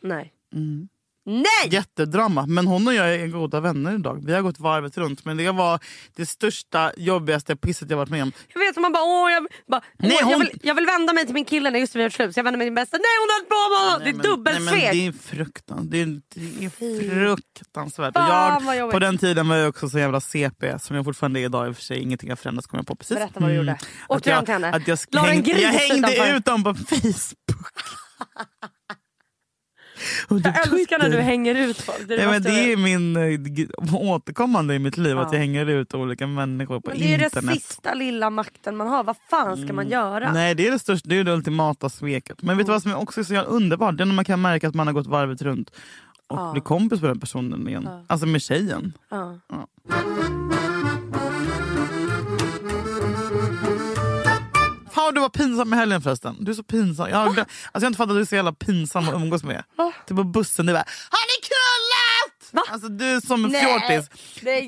[0.00, 0.32] Nej.
[0.52, 0.88] Mm.
[1.26, 1.44] Nej!
[1.70, 2.46] Jättedrama.
[2.46, 4.22] Men hon och jag är goda vänner idag.
[4.26, 5.24] Vi har gått varvet runt.
[5.24, 5.80] Men det var
[6.16, 8.32] det största, jobbigaste pisset jag varit med om.
[8.54, 11.12] Jag vet man bara, åh, jag, bara, Nej, åh, jag, hon- vill, jag vill vända
[11.12, 12.34] mig till min kille när just vi har slut.
[12.34, 12.96] Så jag vänder mig till min bästa.
[12.96, 14.04] Nej hon har på med honom!
[14.22, 14.92] Det är dubbelsvek.
[14.92, 15.90] Det är fruktansvärt.
[15.90, 18.14] Det är, det är fruktansvärt.
[18.14, 21.44] Fan, jag, på den tiden var jag också så jävla CP som jag fortfarande är
[21.44, 21.98] idag i och för sig.
[21.98, 23.16] Ingenting har förändrats kommer jag på precis.
[23.16, 23.78] Berätta vad du gjorde.
[24.08, 24.70] Åkte Att du hem jag, till henne?
[24.76, 26.36] att jag, häng, jag hängde utanför?
[26.36, 27.66] ut dem på Facebook.
[30.28, 31.22] Och jag du älskar när du Twitter.
[31.24, 32.08] hänger ut folk.
[32.08, 35.34] Det är Ja, det är min eh, återkommande i mitt liv, att Ja.
[35.34, 37.54] jag hänger ut olika människor på Men det är internet.
[37.54, 39.04] det sista lilla makten man har.
[39.04, 40.32] Vad fan ska man göra?
[40.32, 42.42] Nej det är det största, det är det ultimata sveket.
[42.42, 43.96] Men vet du vad som är också så jävla underbart?
[43.96, 45.70] Det är när man kan märka att man har gått varvet runt
[46.26, 46.52] och Ja.
[46.52, 47.88] blir kompis med den personen igen.
[48.06, 48.92] Alltså med tjejen.
[55.12, 56.36] Du var pinsam i helgen förresten.
[56.40, 57.08] Du är så pinsam.
[57.10, 59.42] Jag har, alltså, jag har inte fattat att du är så jävla pinsam att umgås
[59.44, 59.64] med.
[60.08, 62.70] Typ på bussen, du bara Har ni knullat?
[62.72, 64.10] Alltså du är som en fjortis.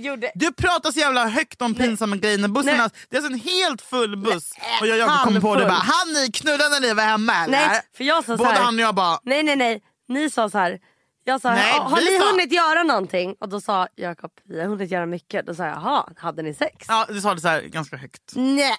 [0.04, 0.32] gjorde...
[0.34, 2.84] Du pratar så jävla högt om pinsamma grejer när bussen Nej.
[2.84, 4.52] är, det är alltså en helt full buss.
[4.80, 7.52] Och jag, jag kom på det bara, han ni knulla när ni var hemma eller?
[7.68, 8.62] Nej, för jag sa så Både här.
[8.62, 10.78] han och jag bara, Nej nej nej, ni sa så här.
[11.24, 13.34] Jag sa, Nej, "Ja, har ni sa- hunnit göra någonting?
[13.40, 15.46] Och då sa Jakob, vi har hunnit göra mycket.
[15.46, 16.86] Då sa jag, jaha, hade ni sex?
[16.88, 18.32] ja du sa det så här ganska högt.
[18.34, 18.76] Nej.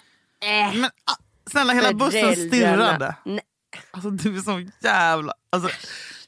[0.74, 1.14] Men ah,
[1.50, 3.14] snälla hela bussen stirrade.
[3.24, 3.40] Nej.
[3.90, 5.32] Alltså du är så jävla...
[5.50, 5.68] Alltså,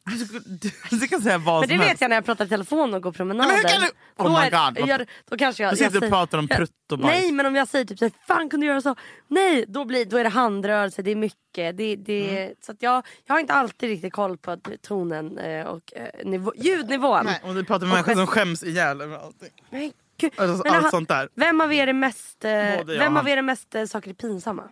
[0.05, 2.01] du, du, du kan säga vad Men det som vet helst.
[2.01, 3.49] jag när jag pratar i telefon och går promenader.
[3.49, 6.03] Men hur kan du- Oh my God, vad- jag, då kanske jag, Du sitter jag
[6.05, 7.21] och pratar om prutt och bajs.
[7.21, 8.95] Nej men om jag säger typ så här, fan kunde du göra så?
[9.29, 11.77] Nej, då, blir, då är det handrörelse, det är mycket.
[11.77, 12.55] Det, det, Mm.
[12.61, 16.53] Så att jag, jag har inte alltid riktigt koll på tonen eh, och eh, nivå,
[16.57, 17.25] ljudnivån.
[17.27, 19.51] Nej, och du pratar med Och människor som skäms ihjäl över allting.
[19.71, 20.33] Men gud.
[20.37, 21.29] Alltså, Men allt han- sånt där.
[21.35, 24.11] Vem av er är mest, eh, Både jag vem av er är mest eh, saker
[24.11, 24.63] är pinsamma?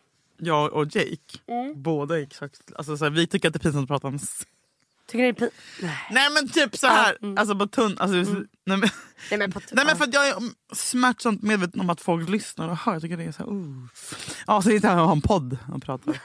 [0.45, 1.83] Jag och Jake, Mm.
[1.83, 2.61] båda exakt...
[2.77, 4.19] Alltså, så här, vi tycker att det är pinsamt att prata om.
[5.07, 5.51] Tycker ni det är pin...
[5.83, 5.99] Nej.
[6.11, 7.97] Nej men typ så här, alltså på tunn...
[7.99, 8.27] Alltså, nej,
[8.65, 8.81] men,
[9.31, 10.37] Nej men, nej men för att jag är
[10.75, 12.93] smärtsamt medveten om att folk lyssnar och hör.
[12.93, 13.85] Jag tycker det är så här, uh.
[14.47, 16.21] Ja så sitter jag här och har en podd och pratar.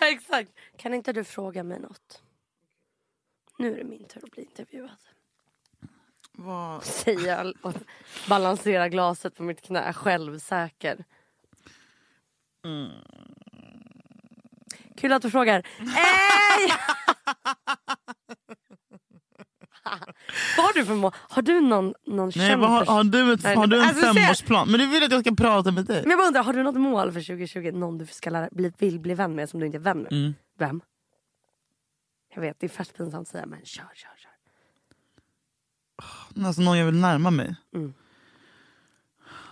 [0.00, 0.50] Exakt.
[0.78, 2.22] Kan inte du fråga mig något?
[3.58, 4.90] Nu är det min tur att bli intervjuad.
[6.32, 7.74] Vad- Säger jag och
[8.28, 11.04] balanserar glaset på mitt knä självsäker.
[14.96, 15.66] Kul att du frågar.
[15.78, 16.72] Ej!
[20.56, 21.12] vad har du för mål?
[21.16, 24.70] Har du någon, någon Nej, vad har, har, du ett, har du en alltså, femårsplan?
[24.70, 26.02] Men du vill att jag ska prata med dig?
[26.02, 27.70] Men jag bara undrar, har du något mål för 2020?
[27.74, 30.12] Någon du ska lära, bli, vill bli vän med som du inte är vän med?
[30.12, 30.34] Mm.
[30.58, 30.80] Vem?
[32.34, 34.30] Jag vet, det är fast pinsamt att säga men kör, kör, kör.
[36.46, 37.56] Alltså någon jag vill närma mig.
[37.74, 37.94] Mm.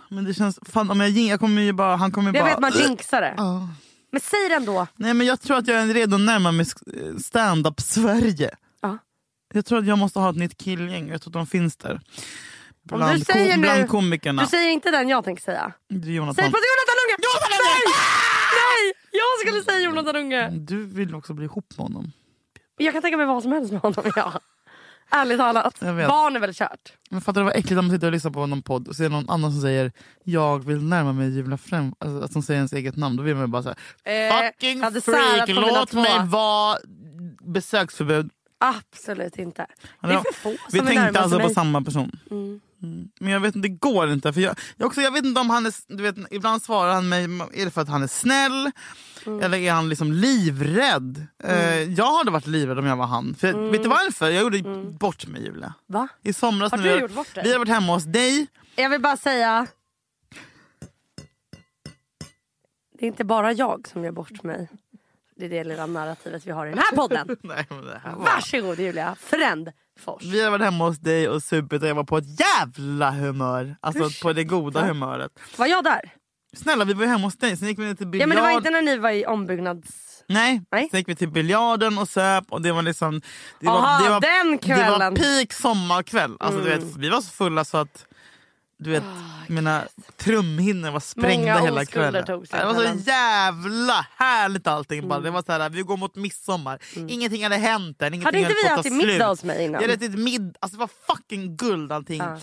[0.09, 2.51] Men det känns, fan om jag, jag kommer ju bara, han kommer ju Jag bara...
[2.51, 3.35] vet man jinxar det.
[3.37, 3.69] Ja.
[4.13, 4.87] Men säg det ändå.
[4.97, 6.67] Nej men jag tror att jag är redo att närma mig
[7.23, 8.51] stand-up Sverige.
[8.81, 8.99] Ja.
[9.55, 12.01] Jag tror att jag måste ha ett nytt killgäng, jag tror att de finns där.
[12.91, 14.43] Om Bland, du säger ko- nu- bland komikerna.
[14.43, 15.73] Du säger inte den jag tänker säga.
[15.89, 16.35] Jonathan.
[16.35, 17.17] Säg på Jonathan Unge!
[17.27, 17.75] Jonathan Unge!
[17.85, 17.95] Nej!
[18.61, 18.93] Nej!
[19.11, 20.51] Jag skulle säga Jonathan Unge.
[20.51, 22.13] Du vill också bli ihop med honom.
[22.77, 24.13] Jag kan tänka mig vad som helst med honom.
[24.17, 24.41] Ja.
[25.11, 25.81] Ärligt talat.
[25.81, 26.93] Barn är väl kört.
[27.11, 29.09] Men fattar du vad äckligt om man sitter och lyssnar på någon podd och ser
[29.09, 29.93] någon annan som säger
[30.25, 33.17] jag vill närma mig Julia Frem, alltså, att de säger ens eget namn.
[33.17, 36.79] Då vill man bara säga Eh, fucking freak, låt mig vara
[37.41, 38.31] besöksförbud.
[38.61, 39.67] Absolut inte.
[40.01, 41.55] Det är för få Vi som vill tänkte närma alltså sig på mig.
[41.55, 42.19] samma person.
[42.31, 42.61] Mm.
[42.83, 43.09] Mm.
[43.21, 44.33] Men jag vet inte, det går inte.
[44.33, 47.09] För jag, jag, också, jag vet inte om han är, du vet, ibland svarar han
[47.09, 48.71] mig, är det för att han är snäll?
[49.27, 49.41] Mm.
[49.43, 51.27] Eller är han liksom livrädd?
[51.45, 53.35] Eh, jag hade varit livrädd om jag var han.
[53.35, 53.71] För, Mm.
[53.73, 54.31] Vet du varför?
[54.31, 54.63] Jag gjorde
[54.99, 55.75] bort mig Julia.
[55.87, 56.09] Va?
[56.23, 57.45] I somras Har när du vi, gjort bort dig?
[57.45, 58.47] vi har varit hemma hos dig.
[58.77, 59.67] Jag vill bara säga.
[62.99, 64.69] Det är inte bara jag som gör bort mig.
[65.37, 67.37] Det är det lilla narrativet vi har i den här podden.
[67.43, 68.25] Nej, men det här var...
[68.25, 69.17] Varsågod Julia.
[70.05, 70.23] Frändfors.
[70.25, 73.77] Vi har varit hemma hos dig och supit och jag var på ett jävla humör.
[73.81, 74.23] Alltså Usch.
[74.23, 75.33] på det goda humöret.
[75.57, 76.01] Var jag där?
[76.57, 78.29] Snälla vi var hemma hos dig, sen gick vi ner till Ja biljard.
[78.29, 79.89] men det var inte när ni var i ombyggnads...
[80.31, 80.63] Nej.
[80.73, 80.89] Nej.
[80.91, 83.21] sen gick vi till biljarden och söp och det var liksom...
[83.61, 85.03] Det Aha, var, det var, den Det kvällen.
[85.03, 85.15] Mm.
[85.15, 86.37] var peak sommarkväll.
[86.41, 88.07] Alltså, du vet, vi var så fulla så att
[88.79, 89.03] du vet,
[89.47, 89.85] mina
[90.17, 92.25] trumhinnor var sprängda Många hela kvällen.
[92.27, 95.09] det var så jävla härligt allting.
[95.09, 95.15] Bara.
[95.15, 95.25] Mm.
[95.25, 98.15] Det var så här, vi går mot midsommar, ingenting hade hänt än.
[98.15, 99.79] Ingenting Hade inte vi ätit middag hos mig innan?
[99.79, 102.19] Vi hade ätit middag, alltså det var fucking guld allting.
[102.19, 102.39] Ja.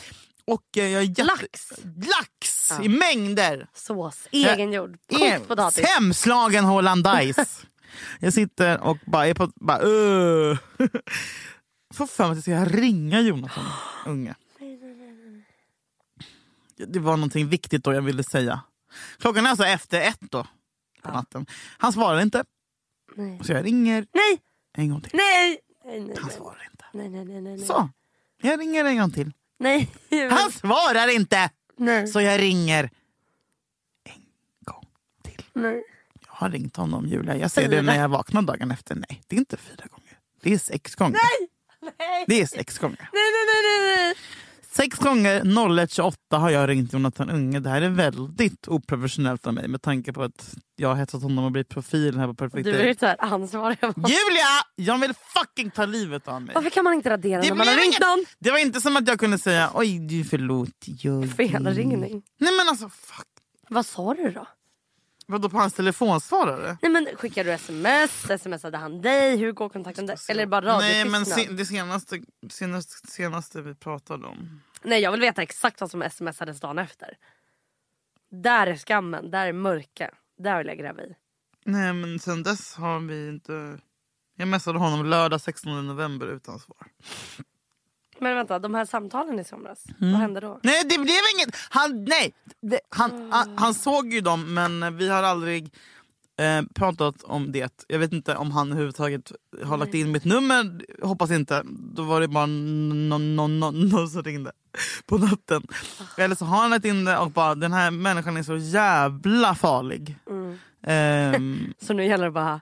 [0.47, 1.23] Och eh, jag är jätte...
[1.23, 1.73] Lax.
[1.95, 3.67] Lax i mängder!
[3.73, 4.27] Sås.
[4.31, 4.97] Egengjord.
[5.09, 5.85] Kokt potatis.
[5.85, 7.45] Hemslagen hollandaise.
[8.19, 9.51] jag sitter och bara är på...
[9.55, 10.57] Bara, uh.
[11.93, 13.63] Får för mig att jag ska ringa Jonathan
[14.05, 14.35] Unge.
[16.77, 18.61] Det var någonting viktigt då jag ville säga.
[19.19, 20.47] Klockan är alltså efter ett då.
[21.03, 21.45] På natten.
[21.77, 22.43] Han svarar inte.
[23.15, 23.39] Nej.
[23.43, 24.41] Så jag ringer Nej!
[24.77, 25.11] en gång till.
[25.13, 25.59] Nej!
[25.85, 26.37] Nej, nej, Han nej.
[26.37, 26.85] svarar inte.
[26.93, 27.57] Nej, nej, nej, nej.
[27.57, 27.65] nej.
[27.67, 27.89] Så.
[28.41, 29.31] Jag ringer en gång till.
[29.59, 29.91] Nej.
[30.31, 31.49] Han svarar inte!
[31.77, 32.07] Nej.
[32.07, 32.89] Så jag ringer
[34.03, 34.21] en
[34.65, 34.85] gång
[35.23, 35.43] till.
[35.53, 35.83] Nej.
[36.27, 37.37] Jag har ringt honom Julia.
[37.37, 38.95] Jag ser det när jag vaknar dagen efter.
[38.95, 40.19] Nej, det är inte fyra gånger.
[40.41, 41.19] Det är sex gånger.
[41.39, 41.49] Nej.
[42.27, 43.09] Det är sex gånger.
[43.13, 44.15] Nej, nej, nej, nej, nej.
[44.75, 47.59] Sex gånger 01.28 har jag ringt Jonathan Unge.
[47.59, 51.45] Det här är väldigt oprofessionellt av mig med tanke på att jag har hetsat honom
[51.45, 53.77] att bli profil här på Perfect Du är ju så här ansvarig.
[53.81, 54.45] Julia!
[54.75, 56.55] Jag vill fucking ta livet av mig.
[56.55, 58.25] Varför kan man inte radera Det, när man har ringt någon?
[58.39, 60.69] det var inte som att jag kunde säga oj du förlåt.
[60.85, 61.31] Jag...
[61.31, 62.23] Felringning.
[62.39, 63.27] Nej men alltså fuck.
[63.69, 64.47] Vad sa du då?
[65.27, 66.77] Vadå på hans telefonsvarare?
[66.81, 68.41] Nej men skickade du sms?
[68.41, 69.37] Smsade han dig?
[69.37, 70.19] Hur går kontakten där?
[70.29, 71.47] Eller bara Nej men radiotystnad?
[71.47, 74.61] se, det senaste, senaste, senaste vi pratade om.
[74.83, 77.17] Nej jag vill veta exakt vad som smsades dagen efter.
[78.31, 80.11] Där är skammen, där är mörka.
[80.37, 81.15] Där vill jag gräva i.
[81.65, 83.79] Nej men sen dess har vi inte...
[84.37, 86.87] Jag messade honom lördag 16 november utan svar.
[88.19, 90.11] Men vänta, de här samtalen i somras, Mm.
[90.13, 90.59] vad hände då?
[90.63, 91.55] Nej det blev inget!
[91.69, 92.33] Han, nej!
[92.61, 95.73] Det, han, han, han såg ju dem men vi har aldrig
[96.39, 97.85] eh, pratat om det.
[97.87, 99.31] Jag vet inte om han överhuvudtaget
[99.63, 100.81] har lagt in mitt nummer.
[101.05, 101.63] Hoppas inte.
[101.95, 104.51] Då var det bara någon no, no, no, som ringde
[105.05, 105.63] på natten.
[106.17, 109.55] Eller så har han lagt in det och bara den här människan är så jävla
[109.55, 110.17] farlig.
[110.29, 110.57] Mm.
[110.87, 112.61] Ehm, Så nu gäller det bara,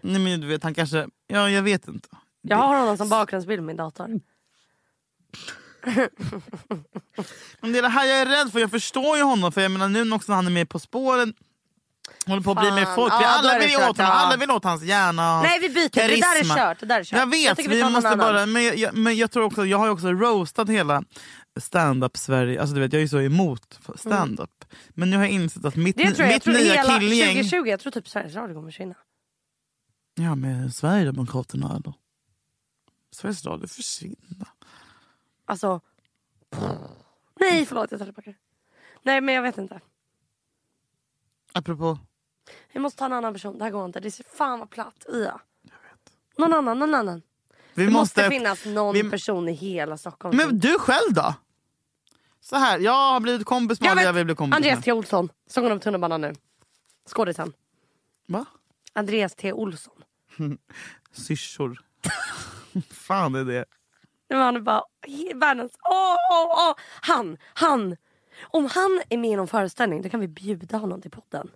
[0.00, 2.08] nej men du vet han kanske, ja jag vet inte.
[2.42, 4.20] jag har honom som bakgrundsbild på min dator.
[7.60, 8.58] Men det är det här jag är rädd för.
[8.60, 9.52] Jag förstår ju honom.
[9.52, 11.34] För jag menar nu också när han är med På spåren.
[12.26, 13.12] Håller på att bli mer folk.
[13.12, 14.12] Vi Ja, alla vill kört, åt honom.
[14.12, 14.12] ja.
[14.12, 15.22] Alla vill åt hans hjärna.
[15.22, 16.54] hans Nej vi byter, det där är karisma.
[16.56, 16.80] kört.
[16.80, 17.18] Det där är kört.
[17.18, 18.46] Jag vet, tycker vi, någon måste bara...
[18.46, 21.02] Men jag, jag, men jag tror också, jag har ju också roastat hela
[21.60, 22.60] stand-up Sverige.
[22.60, 24.64] Alltså du vet, jag är ju så emot stand-up.
[24.88, 26.98] Men nu har jag insett att mitt, Det tror jag, jag mitt tror nya hela
[27.00, 27.28] killgäng...
[27.36, 28.94] 2020, jag tror typ Sveriges Radio kommer försvinna.
[30.14, 31.94] Ja, med Sverigedemokraterna då.
[33.14, 34.48] Sveriges Radio försvinner.
[35.52, 35.80] Alltså...
[37.40, 38.36] Nej förlåt jag tar tillbaka det.
[39.02, 39.80] Nej men jag vet inte.
[41.52, 41.98] Apropå...
[42.72, 44.00] Vi måste ta en annan person, det här går inte.
[44.00, 45.06] Det ser fan vad platt.
[45.08, 45.40] Ja.
[46.38, 47.22] Någon annan, någon annan.
[47.74, 50.36] Vi Det måste, finnas någon vi- person i hela Stockholm.
[50.36, 51.34] Men du själv då?
[52.40, 54.84] Så här, jag har blivit kompis med jag alla jag vill bli kompis Andreas med.
[54.84, 56.34] T Olsson, sången om tunnelbanan nu.
[57.08, 57.52] Skådisen.
[58.26, 58.46] Va?
[58.92, 60.04] Andreas T Olsson.
[61.12, 61.80] Syrsor.
[62.90, 63.64] Fan är det?
[64.36, 64.84] Han är bara
[65.34, 65.72] världens...
[65.90, 66.74] Åh, åh, åh.
[67.00, 67.96] Han, han.
[68.42, 71.50] Om han är med i någon föreställning då kan vi bjuda honom till podden.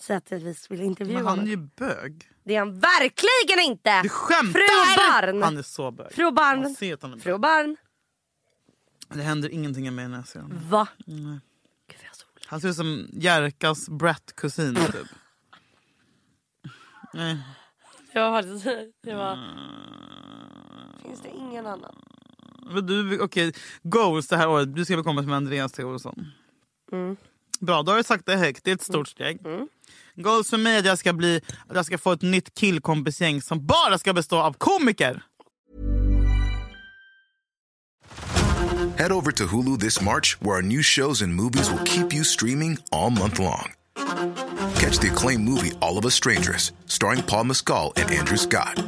[0.00, 1.50] Säg att vi vill intervjua Men han är honom.
[1.50, 2.30] ju bög.
[2.44, 4.02] Det är han verkligen inte!
[4.02, 4.52] Du skämtar!
[4.52, 5.42] Fru Barn!
[5.42, 6.12] Han är så bög.
[6.12, 6.62] Fru Barn.
[6.62, 7.22] Han är bög.
[7.22, 7.76] Fru Barn.
[9.08, 10.58] Det händer ingenting med när jag ser honom.
[10.68, 10.88] Va?
[11.06, 12.42] Gud jag solar.
[12.46, 15.06] Han ser ut som Jerkas Brett-kusin typ.
[17.12, 17.38] Nej.
[18.12, 18.64] Det var faktiskt...
[19.02, 19.36] Det var...
[21.02, 22.02] Finns det ingen annan?
[22.74, 23.52] Men du, okej,
[23.82, 24.76] goals det här året.
[24.76, 25.84] Du ska bli kompis med Andreas T.
[25.84, 26.26] Olsson.
[26.92, 27.16] Mm.
[27.60, 28.64] Bra, då har du sagt det högt.
[28.64, 29.40] Det är ett stort steg.
[30.14, 33.42] Goals för mig är att jag ska, bli, att jag ska få ett nytt killkompisgäng
[33.42, 35.22] som bara ska bestå av komiker.
[38.98, 42.24] Head over to Hulu this March, where our new shows and movies will keep you
[42.24, 43.72] streaming all month long.
[44.80, 48.82] Catch the acclaimed movie All of Us Strangers, starring Paul Mescal and Andrew Scott.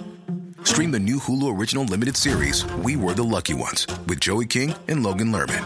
[0.68, 4.74] Stream the new Hulu original limited series We Were the Lucky Ones with Joey King
[4.88, 5.64] and Logan Lerman.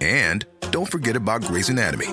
[0.00, 2.06] And don't forget about Grey's Anatomy.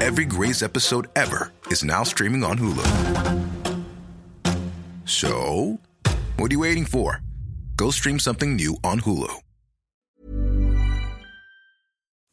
[0.00, 2.84] Every Grey's episode ever is now streaming on Hulu.
[5.06, 5.78] So,
[6.36, 7.22] what are you waiting for?
[7.76, 9.30] Go stream something new on Hulu.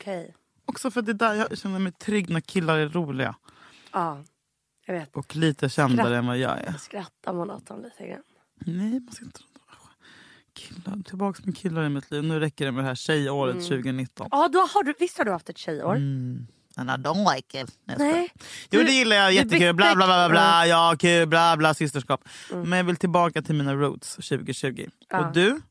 [0.01, 0.33] Okej.
[0.65, 3.35] Också för det där jag känner mig trygg när killar är roliga.
[3.93, 4.23] Ja,
[4.85, 5.15] jag vet.
[5.15, 6.73] Och lite kändare än vad jag är.
[6.79, 8.23] Skrattar man åt dem lite grann.
[8.65, 9.39] Nej, man ska inte...
[10.53, 12.23] Killar, tillbaka med killar i mitt liv.
[12.23, 14.27] Nu räcker det med det här tjejåret 2019.
[14.31, 15.95] Ja, då har du, visst har du haft ett tjejår?
[15.95, 16.47] Mm.
[16.75, 17.79] And I don't like it.
[17.85, 18.33] Nej.
[18.71, 19.73] Jo Du- det gillar jag, jättekul.
[19.75, 20.57] Bla bla bla bla.
[20.57, 20.69] Mm.
[20.69, 22.27] ja kul, bla bla systerskap.
[22.51, 24.87] Men jag vill tillbaka till mina roots 2020.
[25.09, 25.27] Ja.
[25.27, 25.61] Och du,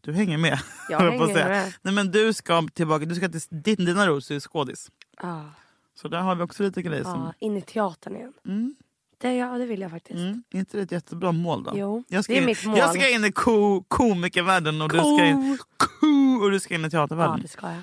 [0.00, 0.58] du hänger med.
[0.90, 1.72] Jag hänger med.
[1.82, 4.90] Nej men du ska tillbaka, du ska till din, dina roots, du är skådis.
[5.22, 5.50] Ja,
[5.94, 7.32] Så där har vi också lite grejer ja, som...
[7.38, 8.32] in i teatern igen.
[8.46, 8.74] Mm,
[9.20, 10.18] Det, ja, det vill jag faktiskt.
[10.18, 10.42] mm.
[10.50, 11.72] Är inte det ett jättebra mål då?
[11.74, 12.78] Jo, jag ska det är in, mitt mål.
[12.78, 16.80] Jag ska in i ko, komikervärlden och du ska in, ko, och du ska in
[16.80, 17.40] i Ja, teatervärlden.
[17.42, 17.82] det ska jag.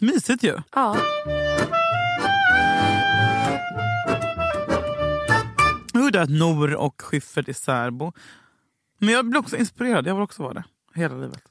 [0.00, 0.56] Mysigt ju.
[0.74, 0.96] Ja.
[5.92, 8.12] Jag hörde att Nor och Schyffert är särbo.
[8.98, 10.64] Men jag blir också inspirerad, jag vill också vara det.
[10.94, 11.42] Hela livet.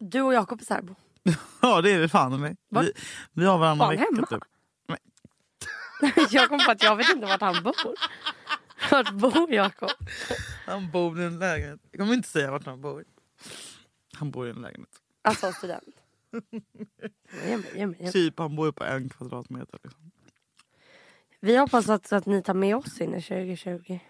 [0.00, 0.94] Du och Jakob är särbo.
[1.62, 2.56] Ja det är vi fan med.
[2.70, 2.80] Va?
[2.80, 2.92] Vi,
[3.32, 4.26] vi har varannan vecka hemma?
[4.26, 4.44] typ.
[6.30, 7.94] jag kom på att jag vet inte vart han bor.
[8.90, 9.90] Vart bor Jakob?
[10.66, 11.80] Han bor i en lägenhet.
[11.90, 13.04] Jag kommer inte säga vart han bor.
[14.14, 14.88] Han bor i en lägenhet.
[15.22, 15.84] Alltså student.
[17.46, 18.12] Ge mig, ge mig, ge mig.
[18.12, 19.78] Typ han bor ju på en kvadratmeter.
[19.82, 20.10] Liksom.
[21.40, 23.82] Vi hoppas att, att ni tar med oss in i 2020.
[23.88, 24.00] Nej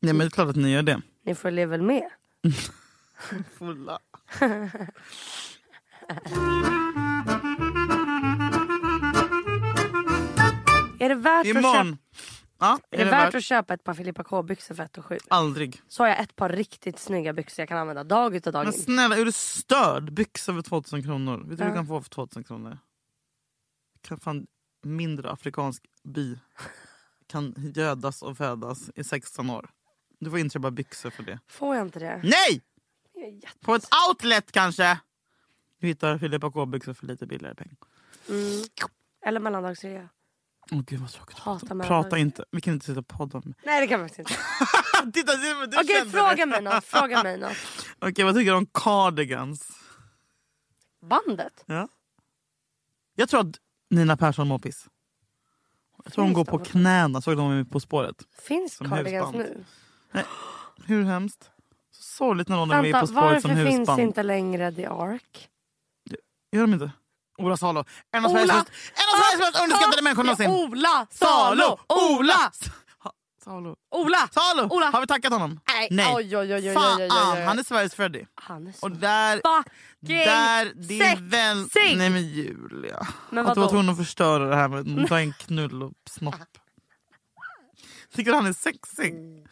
[0.00, 1.02] men det är klart att ni gör det.
[1.22, 2.10] Ni följer väl med?
[3.58, 3.98] Fulla.
[11.10, 11.98] Är det värt, att köpa, Imorgon.
[12.58, 15.18] Ja, är det värt att köpa ett par Filippa K-byxor för 1 och 7?
[15.28, 15.82] Aldrig.
[15.88, 18.64] Så har jag ett par riktigt snygga byxor jag kan använda dag ut och dag
[18.64, 18.80] Men in.
[18.80, 20.12] snälla är du störd?
[20.12, 21.44] Byxor för 2000 kronor.
[21.48, 21.68] Vet du Ja.
[21.70, 22.78] du kan få för 2000 kronor?
[24.00, 24.46] Kan fan
[24.84, 26.38] mindre afrikansk by
[27.26, 29.70] kan gödas och födas i 16 år.
[30.20, 31.38] Du får inte köpa byxor för det.
[31.48, 32.16] Får jag inte det?
[32.24, 32.62] Nej!
[33.14, 34.98] Är jätte- På ett outlet kanske!
[35.80, 37.76] Du hittar Filippa K-byxor för lite billigare pengar.
[38.28, 38.64] Mm.
[39.26, 40.08] Eller mellandagsrea.
[40.72, 41.36] Åh gud vad tråkigt.
[41.36, 42.44] Prata, prata inte.
[42.50, 43.40] Vi kan inte sitta och podda.
[43.44, 45.12] med- Nej det kan jag faktiskt inte.
[45.12, 46.84] Titta, du, du Okej kände fråga mig något.
[46.84, 47.56] Fråga mig något.
[47.98, 49.68] Okej vad tycker du om cardigans?
[51.02, 51.64] Bandet?
[51.66, 51.88] Ja.
[53.14, 53.56] Jag tror att
[53.90, 54.86] Nina Persson mår piss.
[56.04, 57.20] Jag tror hon går på knäna.
[57.20, 58.16] Såg de På spåret?
[58.42, 59.64] Finns Som cardigans husband.
[60.12, 60.24] nu?
[60.84, 61.50] Hur hemskt?
[61.90, 64.00] Så sorgligt när någon är med På spåret som varför finns husband.
[64.00, 65.48] inte längre The Ark?
[66.52, 66.92] Gör de inte?
[67.38, 67.84] Ola Salo.
[68.12, 68.30] En av!
[68.30, 70.50] Sveriges mest, underskattade människor någonsin.
[70.50, 71.78] Ola Salo!
[71.88, 72.52] Ola!
[73.44, 73.76] Salo.
[73.90, 74.28] Ola!
[74.30, 74.68] Salo!
[74.70, 74.90] Ola!
[74.90, 75.60] Har vi tackat honom?
[75.90, 76.14] Nej.
[76.14, 78.24] Oj, oj, oj, oj, Fan, han är Sveriges Freddy.
[78.34, 79.40] Han är så Och där...
[80.00, 81.68] Där, det är väl...
[81.98, 83.06] Nej men Julia.
[83.30, 85.92] Men att du var tvungen att förstöra det här med att ta en knull och
[86.10, 86.34] snopp.
[88.14, 89.14] Tycker du han är sexig?
[89.14, 89.46] Mm.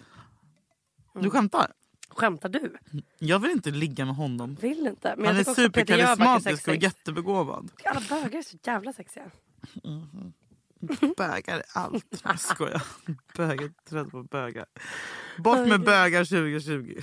[1.14, 1.72] Du skämtar?
[2.17, 2.77] Skämtar du?
[3.19, 4.56] Jag vill inte ligga med honom.
[4.60, 5.14] Vill inte.
[5.17, 7.71] Men Han är superkarismatisk och jättebegåvad.
[7.85, 9.31] Alla bögar är så jävla sexiga.
[11.17, 12.06] Bögar är allt.
[12.25, 12.83] Jag skojar.
[13.37, 14.67] Bögar, rädd på bögar.
[15.38, 17.00] Bort med bögar 2020.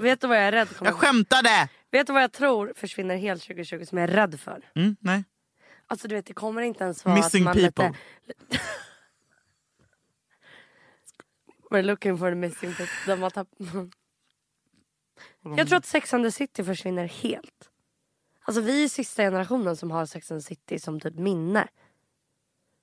[0.00, 1.68] Vet du vad jag är rädd kommer Jag skämtade!
[1.90, 4.70] Vet du vad jag tror försvinner helt 2020 som jag är rädd för?
[4.74, 5.24] Mm, nej.
[5.86, 7.94] Alltså du vet det kommer inte ens vara Missing att man people.
[8.26, 8.40] Lite...
[11.70, 12.88] We're looking for the missing people.
[13.06, 13.48] De har tapp...
[15.44, 17.70] Jag tror att Sex and the City försvinner helt.
[18.40, 21.68] Alltså vi är sista generationen som har Sex and the City som typ minne.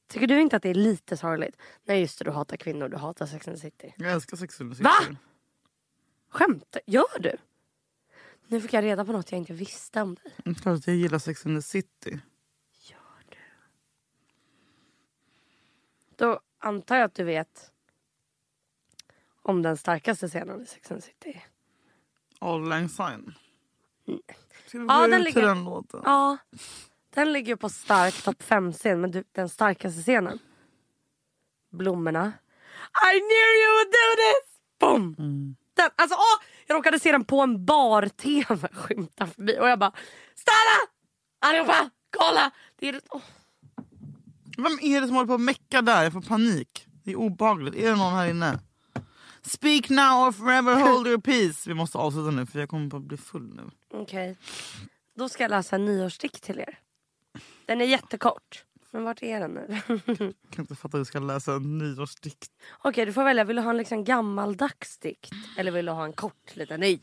[0.07, 1.57] Tycker du inte att det är lite sorgligt?
[1.83, 3.93] Nej just det, du hatar kvinnor, du hatar Sex and the City.
[3.97, 4.91] Jag älskar Sex and the Va?
[5.01, 5.17] City.
[6.29, 7.37] Skämtar Gör du?
[8.47, 10.33] Nu fick jag reda på något jag inte visste om dig.
[10.37, 12.19] Det är klart att jag gillar Sex and the City.
[16.15, 17.71] Då antar jag att du vet
[19.41, 21.41] om den starkaste scenen i Sex and the City.
[22.41, 23.33] All Lang Syne.
[24.67, 26.01] Ska vi Ja, den ligger- den låten?
[26.05, 26.37] Ja,
[27.13, 29.01] den ligger på stark topp 5-scen.
[29.01, 30.39] Men du, den starkaste scenen?
[31.71, 32.33] Blommorna.
[33.13, 34.59] I knew you would do this!
[34.79, 35.55] Boom!
[35.73, 39.91] Den, alltså, åh, jag råkade se den på en bar-tv skymta förbi och jag bara
[40.35, 40.87] Stanna!
[41.39, 42.51] Allihopa, kolla!
[42.79, 43.21] Det är, åh.
[44.57, 46.03] Vem är det som håller på att mecka där?
[46.03, 46.87] Jag får panik.
[47.03, 47.75] Det är obehagligt.
[47.75, 48.59] Är det någon här inne?
[49.41, 51.69] Speak now or forever hold your peace.
[51.69, 53.63] Vi måste avsluta nu för jag kommer på att bli full nu.
[53.93, 54.37] Okej.
[55.15, 56.79] Då ska jag läsa en nyårsdikt till er.
[57.65, 58.65] Den är jättekort.
[58.91, 59.81] Men vart är den nu?
[60.05, 62.51] Jag kan inte fatta att du ska läsa en nyårsdikt.
[62.81, 63.43] Okej, du får välja.
[63.43, 65.31] Vill du ha en liksom gammaldags dikt?
[65.57, 66.99] Eller vill du ha en kort, lite ny?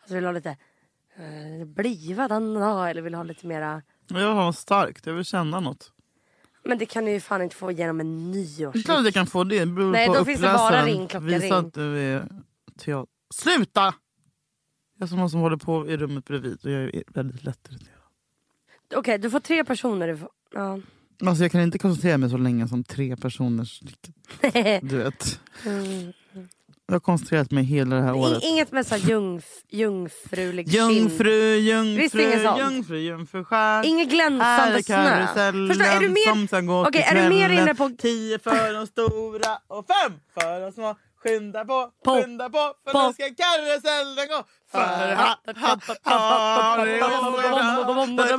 [0.00, 0.56] Alltså vill du ha lite
[1.16, 2.90] eh, bliva den dag?
[2.90, 3.82] Eller vill du ha lite mera...
[4.08, 5.06] Jag vill ha starkt.
[5.06, 5.92] Jag vill känna något.
[6.66, 8.30] Men det kan du ju fan inte få genom en
[8.78, 9.58] är klart att jag kan få det.
[9.58, 11.52] Det beror Nej, på då finns det bara ring, klocka, Visa ring.
[11.52, 12.28] att du är
[12.78, 13.12] teater.
[13.34, 13.94] Sluta!
[14.98, 17.96] Jag är som någon som håller på i rummet bredvid och jag är väldigt lättirriterad.
[18.94, 20.08] Okej, du får tre personer.
[20.08, 20.28] Du får...
[20.54, 20.80] Ja.
[21.26, 23.80] Alltså jag kan inte koncentrera mig så länge som tre personers
[24.82, 25.40] Du vet.
[26.88, 28.42] Jag har koncentrerat mig hela det här året.
[28.42, 30.68] Inget med så jungf, jungfrulig.
[30.68, 32.58] Jungfru, jungfru, sånt.
[32.58, 33.84] jungfru, jungfrustjärn.
[33.84, 35.26] Inget glänsande snö.
[35.68, 36.32] Förstår, är du mer...
[36.32, 37.90] som ska gå Okej, till är du mer inne på...
[37.98, 40.96] Tio för de stora och fem för de små.
[41.22, 42.14] Skynda på, På.
[42.14, 43.06] skynda på, för På.
[43.06, 44.44] nu ska karusellen gå.
[44.70, 44.80] För.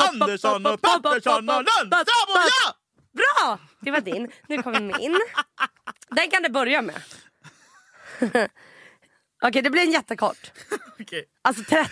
[0.09, 2.73] Andersson och Pettersson och Lundström och jag!
[3.13, 3.59] Bra!
[3.79, 4.31] Det var din.
[4.47, 5.19] Nu kommer min.
[6.09, 6.95] Den kan du börja med.
[9.43, 10.51] Okej, det blir en jättekort.
[10.99, 11.25] Okej.
[11.41, 11.91] Alltså 30,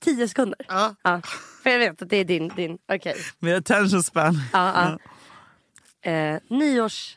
[0.00, 0.58] 10 sekunder.
[0.68, 0.94] Ja.
[1.02, 1.20] Ja,
[1.62, 2.48] för jag vet att det är din.
[2.48, 2.78] din.
[2.92, 3.16] Okej.
[3.38, 4.38] Med attention span.
[4.52, 4.98] Ja,
[6.02, 6.10] ja.
[6.10, 7.16] Eh, nyårs...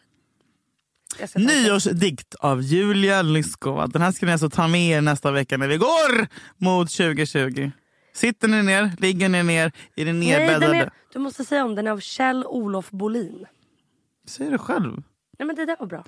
[1.36, 3.88] Nyårsdikt av Julia Lyskova.
[3.88, 7.71] Den här ska ni alltså ta med er nästa vecka när vi går mot 2020.
[8.13, 8.91] Sitter ni ner?
[8.99, 9.71] Ligger ni ner?
[9.95, 10.78] Är ni Nej, den nerbäddade?
[10.78, 13.45] är, du måste säga om den är av Kjell Olof Bolin.
[14.28, 15.03] Säg det själv.
[15.39, 16.03] Nej men det där var bra.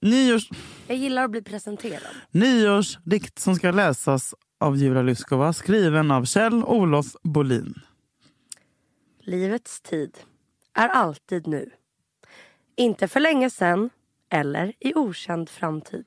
[0.00, 0.48] Nyårs...
[0.86, 2.14] Jag gillar att bli presenterad.
[2.30, 7.74] Nyårsdikt som ska läsas av Julia Lyskova skriven av Kjell Olof Bolin.
[9.20, 10.18] Livets tid
[10.74, 11.70] är alltid nu.
[12.76, 13.90] Inte för länge sen
[14.28, 16.04] eller i okänd framtid.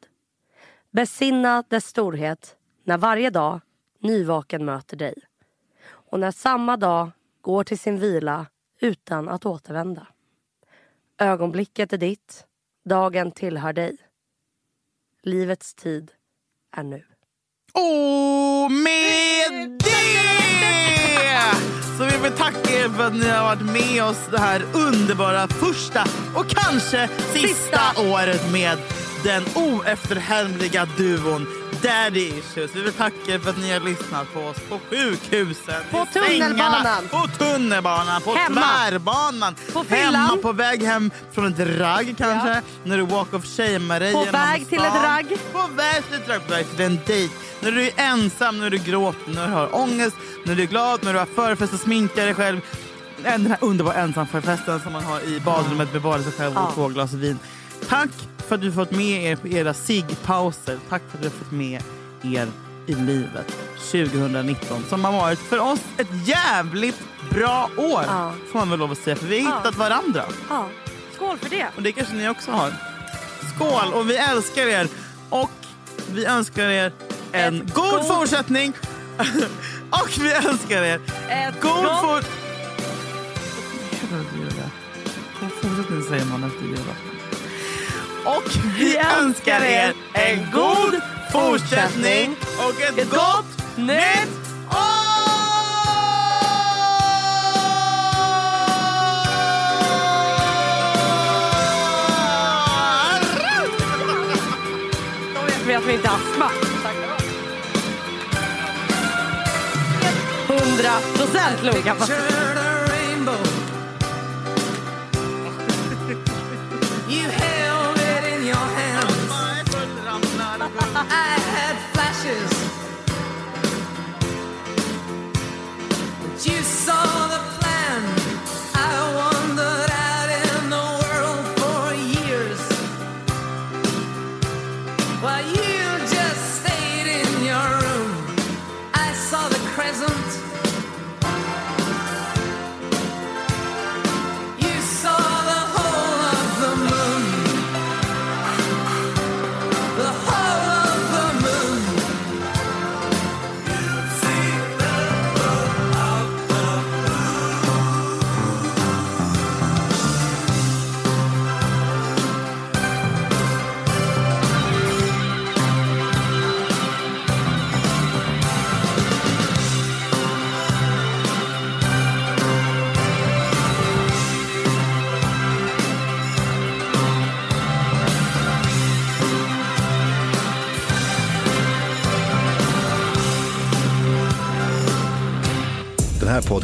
[0.92, 3.62] Besinna dess storhet när varje dag
[4.00, 5.16] nyvaken möter dig.
[5.86, 8.46] Och när samma dag går till sin vila
[8.80, 10.08] utan att återvända.
[11.18, 12.46] Ögonblicket är ditt,
[12.86, 13.98] dagen tillhör dig.
[15.24, 16.12] Livets tid
[16.76, 17.04] är nu.
[17.74, 19.94] Och med det
[21.98, 25.48] så vill vi tacka er för att ni har varit med oss det här underbara
[25.48, 26.02] första
[26.36, 28.02] och kanske sista, Sista.
[28.02, 28.78] året med
[29.24, 32.76] den oefterhärmliga duon Daddy Issues.
[32.76, 36.14] Vi vill tacka er för att ni har lyssnat på oss på sjukhusen, På i
[36.40, 37.08] tunnelbanan.
[37.12, 38.62] på tunnelbanan, på Hemma.
[38.62, 40.16] tvärbanan, På fyllan.
[40.16, 42.62] hemma på väg hem från ett ragg kanske, Ja.
[42.84, 45.38] när du walk of shamear dig På väg till ett ragg.
[45.52, 47.34] På väg till ett ragg, på väg till en dejt.
[47.60, 50.16] När du är ensam, när du gråter, när du har ångest,
[50.46, 52.60] när du är glad, när du har förfest och sminkar dig själv.
[53.24, 56.72] Den här underbara ensamförfesten som man har i badrummet med bara sig själv och Ja.
[56.76, 57.40] två glas vin.
[57.90, 58.10] Tack
[58.48, 60.80] för att du fått med er på era ciggpauser.
[60.90, 61.82] Tack för att du fått med
[62.24, 62.48] er
[62.86, 63.56] i livet
[63.92, 67.00] 2019 som har varit för oss ett jävligt
[67.32, 68.04] bra år.
[68.08, 68.34] Ja.
[68.52, 69.58] Får man väl lov att säga för vi har Ja.
[69.58, 70.24] hittat varandra.
[70.50, 70.68] Ja.
[71.16, 71.68] Skål för det!
[71.76, 72.74] Och det kanske ni också har.
[73.56, 74.88] Skål och vi älskar er.
[75.30, 75.52] Och
[76.12, 76.92] vi önskar er
[77.32, 78.74] en Ett god, god- fortsättning.
[79.90, 82.24] och vi önskar er Ett god gott- for...
[85.42, 86.96] God fortsättning säger man efter julafton.
[88.26, 88.44] Och
[88.78, 91.02] vi önskar er en god
[91.32, 94.28] fortsättning och ett, Ett gott nytt
[94.68, 95.14] år!
[105.68, 106.50] Vet vi inte har astma.
[110.50, 112.43] 100 procent lungkapacitet.